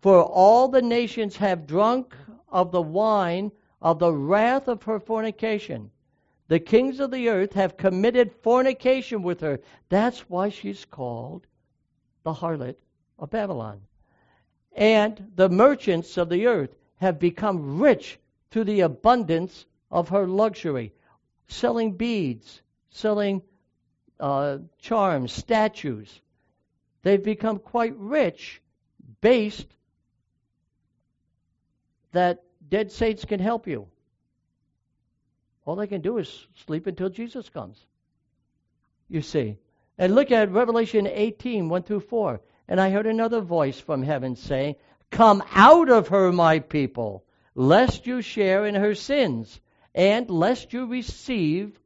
[0.01, 2.15] For all the nations have drunk
[2.49, 5.91] of the wine of the wrath of her fornication.
[6.53, 9.59] The kings of the earth have committed fornication with her.
[9.89, 11.47] That's why she's called
[12.21, 12.75] the harlot
[13.17, 13.81] of Babylon.
[14.73, 18.19] And the merchants of the earth have become rich
[18.51, 20.93] through the abundance of her luxury,
[21.47, 23.41] selling beads, selling
[24.19, 26.21] uh, charms, statues.
[27.01, 28.61] They've become quite rich
[29.21, 29.75] based
[32.11, 33.87] that dead saints can help you.
[35.65, 37.85] All they can do is sleep until Jesus comes.
[39.07, 39.57] You see.
[39.97, 42.41] And look at Revelation 18, 1 through 4.
[42.67, 44.75] And I heard another voice from heaven saying,
[45.11, 49.59] Come out of her, my people, lest you share in her sins,
[49.93, 51.79] and lest you receive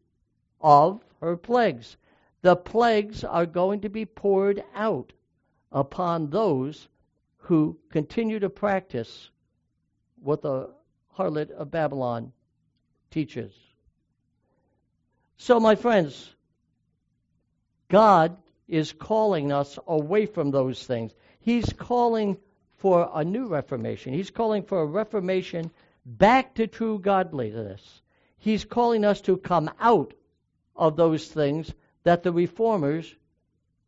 [0.61, 1.97] of her plagues.
[2.41, 5.11] The plagues are going to be poured out
[5.71, 6.87] upon those
[7.37, 9.29] who continue to practice
[10.21, 10.69] what the
[11.17, 12.31] harlot of Babylon
[13.11, 13.53] teaches.
[15.37, 16.33] So, my friends,
[17.89, 21.13] God is calling us away from those things.
[21.39, 22.37] He's calling
[22.77, 24.13] for a new reformation.
[24.13, 25.71] He's calling for a reformation
[26.05, 28.01] back to true godliness.
[28.37, 30.13] He's calling us to come out
[30.75, 31.73] of those things
[32.03, 33.13] that the reformers,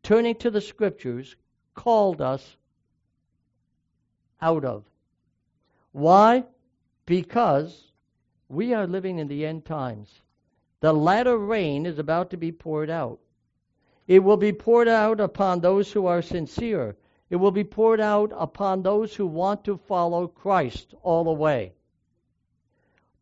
[0.02, 1.36] turning to the scriptures,
[1.74, 2.56] called us
[4.40, 4.84] out of.
[5.92, 6.44] Why?
[7.06, 7.92] Because
[8.48, 10.10] we are living in the end times.
[10.80, 13.20] The latter rain is about to be poured out.
[14.06, 16.96] It will be poured out upon those who are sincere.
[17.28, 21.74] It will be poured out upon those who want to follow Christ all the way.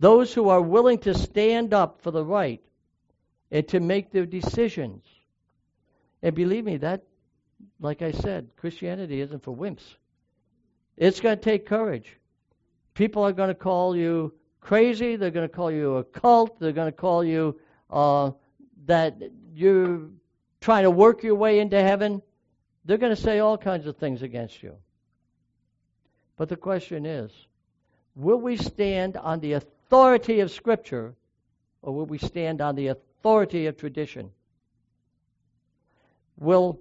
[0.00, 2.62] Those who are willing to stand up for the right
[3.50, 5.04] and to make their decisions.
[6.22, 7.02] And believe me, that,
[7.80, 9.96] like I said, Christianity isn't for wimps.
[10.96, 12.16] It's going to take courage.
[12.94, 15.16] People are going to call you crazy.
[15.16, 16.58] They're going to call you a cult.
[16.60, 17.58] They're going to call you
[17.90, 18.32] uh,
[18.86, 19.16] that
[19.54, 20.08] you're
[20.60, 22.22] trying to work your way into heaven.
[22.84, 24.74] They're going to say all kinds of things against you.
[26.36, 27.32] But the question is
[28.14, 31.14] will we stand on the authority of Scripture
[31.82, 34.30] or will we stand on the authority of tradition
[36.38, 36.80] will,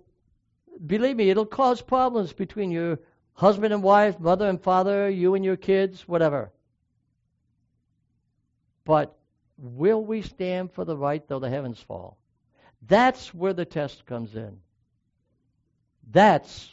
[0.85, 2.99] believe me, it'll cause problems between your
[3.33, 6.51] husband and wife, mother and father, you and your kids, whatever.
[8.87, 9.17] But
[9.57, 12.17] will we stand for the right though the heavens fall?
[12.87, 14.61] That's where the test comes in.
[16.09, 16.69] That's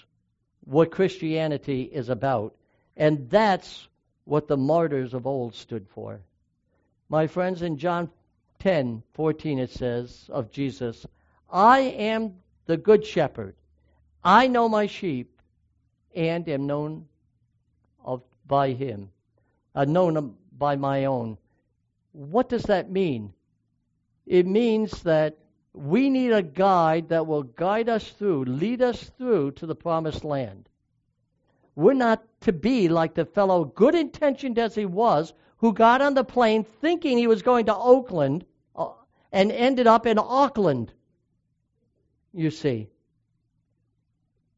[0.61, 2.55] what Christianity is about.
[2.97, 3.89] And that's
[4.27, 6.21] what the martyrs of old stood for.
[7.09, 8.09] My friends, in John
[8.61, 11.05] 10 14, it says of Jesus,
[11.51, 12.37] I am
[12.67, 13.57] the good shepherd.
[14.23, 15.41] I know my sheep
[16.15, 17.09] and am known
[18.05, 19.11] of, by him,
[19.75, 21.39] uh, known by my own.
[22.15, 23.35] What does that mean?
[24.25, 25.37] It means that
[25.73, 30.25] we need a guide that will guide us through, lead us through to the promised
[30.25, 30.69] land.
[31.75, 36.15] We're not to be like the fellow, good intentioned as he was, who got on
[36.15, 38.45] the plane thinking he was going to Oakland
[38.77, 38.91] uh,
[39.33, 40.93] and ended up in Auckland.
[42.33, 42.91] You see.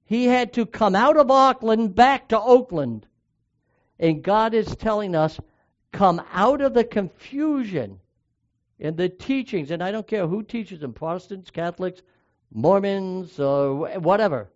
[0.04, 3.06] He had to come out of Auckland back to Oakland.
[3.98, 5.40] And God is telling us,
[5.96, 7.98] come out of the confusion
[8.78, 12.02] in the teachings, and I don't care who teaches them Protestants, Catholics,
[12.52, 14.50] Mormons, or whatever.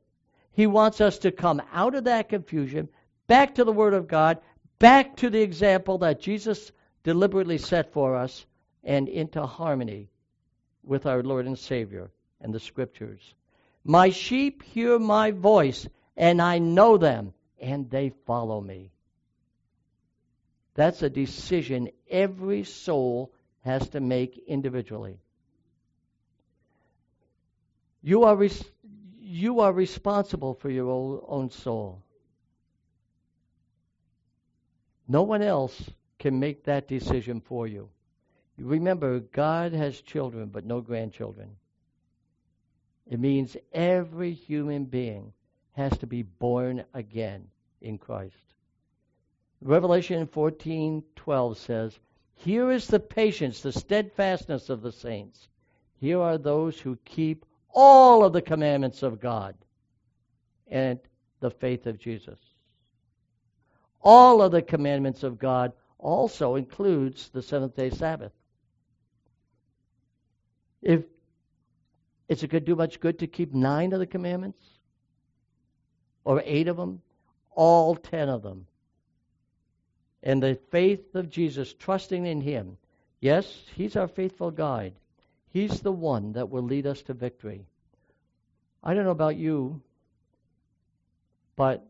[0.53, 2.91] He wants us to come out of that confusion,
[3.27, 4.39] back to the Word of God,
[4.79, 6.73] back to the example that Jesus
[7.05, 8.45] deliberately set for us,
[8.85, 10.11] and into harmony
[10.83, 12.11] with our Lord and Savior
[12.41, 13.35] and the Scriptures.
[13.83, 18.91] My sheep hear my voice, and I know them, and they follow me.
[20.81, 23.35] That's a decision every soul
[23.67, 25.19] has to make individually.
[28.01, 28.65] You are, res-
[29.21, 32.03] you are responsible for your own soul.
[35.07, 37.91] No one else can make that decision for you.
[38.57, 41.57] Remember, God has children, but no grandchildren.
[43.07, 45.35] It means every human being
[45.73, 47.49] has to be born again
[47.83, 48.50] in Christ.
[49.63, 51.99] Revelation 14:12 says,
[52.35, 55.49] "Here is the patience, the steadfastness of the saints.
[55.97, 59.55] Here are those who keep all of the commandments of God
[60.67, 60.99] and
[61.41, 62.39] the faith of Jesus."
[64.01, 68.33] All of the commandments of God also includes the seventh-day Sabbath.
[70.81, 71.05] If
[72.29, 74.79] is it going to do much good to keep nine of the commandments?
[76.25, 77.03] Or eight of them?
[77.51, 78.67] All ten of them.
[80.23, 82.77] And the faith of Jesus, trusting in Him.
[83.21, 84.95] Yes, He's our faithful guide.
[85.49, 87.67] He's the one that will lead us to victory.
[88.83, 89.83] I don't know about you,
[91.57, 91.87] but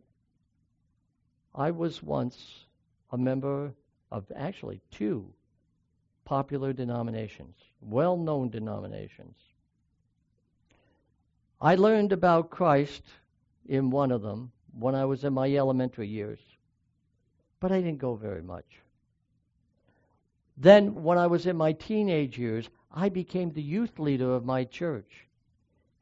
[1.54, 2.64] I was once
[3.10, 3.72] a member
[4.10, 5.26] of actually two
[6.24, 9.36] popular denominations, well known denominations.
[11.60, 13.02] I learned about Christ
[13.68, 16.38] in one of them when I was in my elementary years,
[17.60, 18.80] but I didn't go very much.
[20.56, 24.64] Then, when I was in my teenage years, I became the youth leader of my
[24.64, 25.26] church.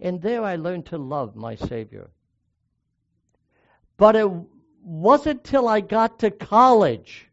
[0.00, 2.10] And there I learned to love my Savior.
[3.96, 4.30] But it
[4.82, 7.28] wasn't till I got to college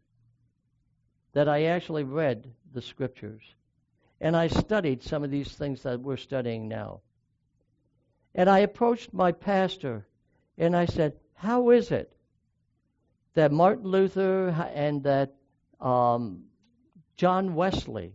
[1.32, 3.42] that I actually read the scriptures.
[4.20, 7.00] And I studied some of these things that we're studying now.
[8.34, 10.06] And I approached my pastor
[10.58, 12.15] and I said, How is it
[13.36, 15.34] that Martin Luther and that
[15.78, 16.44] um,
[17.16, 18.14] John Wesley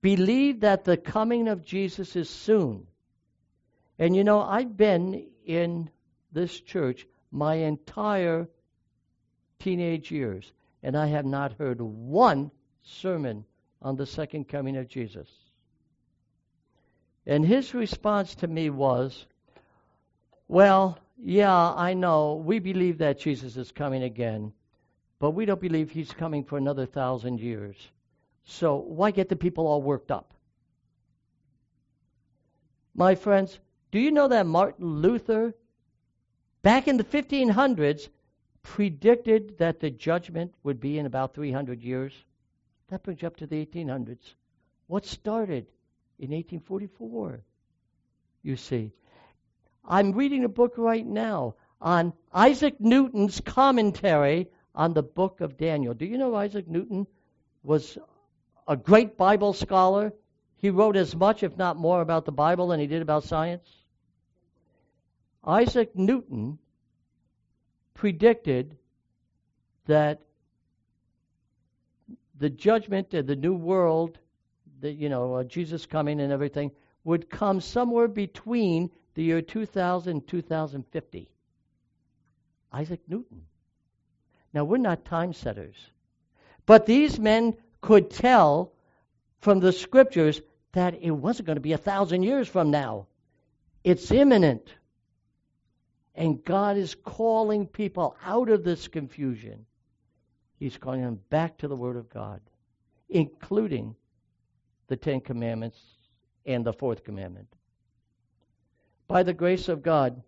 [0.00, 2.86] believed that the coming of Jesus is soon?
[3.98, 5.90] And you know, I've been in
[6.32, 8.48] this church my entire
[9.58, 10.52] teenage years,
[10.82, 12.52] and I have not heard one
[12.82, 13.44] sermon
[13.80, 15.28] on the second coming of Jesus.
[17.26, 19.26] And his response to me was,
[20.46, 22.42] well, yeah, I know.
[22.44, 24.52] We believe that Jesus is coming again,
[25.18, 27.76] but we don't believe he's coming for another thousand years.
[28.44, 30.34] So why get the people all worked up?
[32.94, 33.58] My friends,
[33.90, 35.54] do you know that Martin Luther,
[36.62, 38.08] back in the 1500s,
[38.62, 42.12] predicted that the judgment would be in about 300 years?
[42.88, 44.34] That brings you up to the 1800s.
[44.86, 45.66] What started
[46.18, 47.40] in 1844?
[48.42, 48.92] You see.
[49.84, 55.94] I'm reading a book right now on Isaac Newton's commentary on the book of Daniel.
[55.94, 57.06] Do you know Isaac Newton
[57.62, 57.98] was
[58.68, 60.12] a great Bible scholar?
[60.56, 63.68] He wrote as much, if not more, about the Bible than he did about science.
[65.44, 66.58] Isaac Newton
[67.94, 68.76] predicted
[69.86, 70.22] that
[72.38, 74.18] the judgment of the new world
[74.82, 76.72] the, you know, uh, Jesus coming and everything
[77.04, 81.28] would come somewhere between the year 2000 2050.
[82.72, 83.42] Isaac Newton.
[84.54, 85.76] Now, we're not time setters.
[86.66, 88.72] But these men could tell
[89.40, 90.40] from the scriptures
[90.72, 93.06] that it wasn't going to be a thousand years from now.
[93.84, 94.72] It's imminent.
[96.14, 99.66] And God is calling people out of this confusion.
[100.58, 102.40] He's calling them back to the Word of God,
[103.08, 103.96] including
[104.88, 105.78] the Ten Commandments
[106.46, 107.48] and the Fourth Commandment.
[109.08, 110.22] By the grace of God,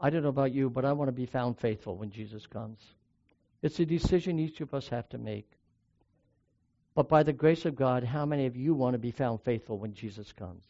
[0.00, 2.78] I don't know about you, but I want to be found faithful when Jesus comes.
[3.62, 5.50] It's a decision each of us have to make.
[6.94, 9.78] But by the grace of God, how many of you want to be found faithful
[9.78, 10.64] when Jesus comes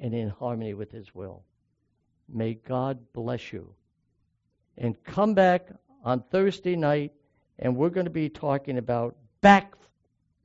[0.00, 1.42] and in harmony with his will?
[2.28, 3.74] May God bless you.
[4.76, 5.68] And come back
[6.04, 7.12] on Thursday night,
[7.58, 9.74] and we're going to be talking about back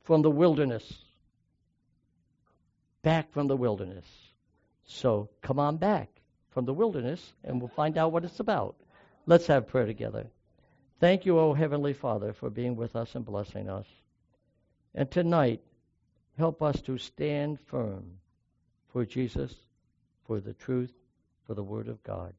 [0.04, 1.04] from the wilderness.
[3.02, 4.06] Back from the wilderness.
[4.92, 6.10] So come on back
[6.50, 8.76] from the wilderness, and we'll find out what it's about.
[9.28, 10.28] Let's have prayer together.
[11.00, 13.86] Thank you, O Heavenly Father, for being with us and blessing us.
[14.96, 15.62] And tonight,
[16.38, 18.18] help us to stand firm
[18.92, 19.54] for Jesus,
[20.26, 20.92] for the truth,
[21.46, 22.34] for the Word of God.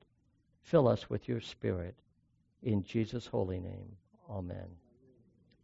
[0.63, 1.95] Fill us with your Spirit.
[2.65, 3.97] In Jesus' holy name,
[4.29, 4.80] amen.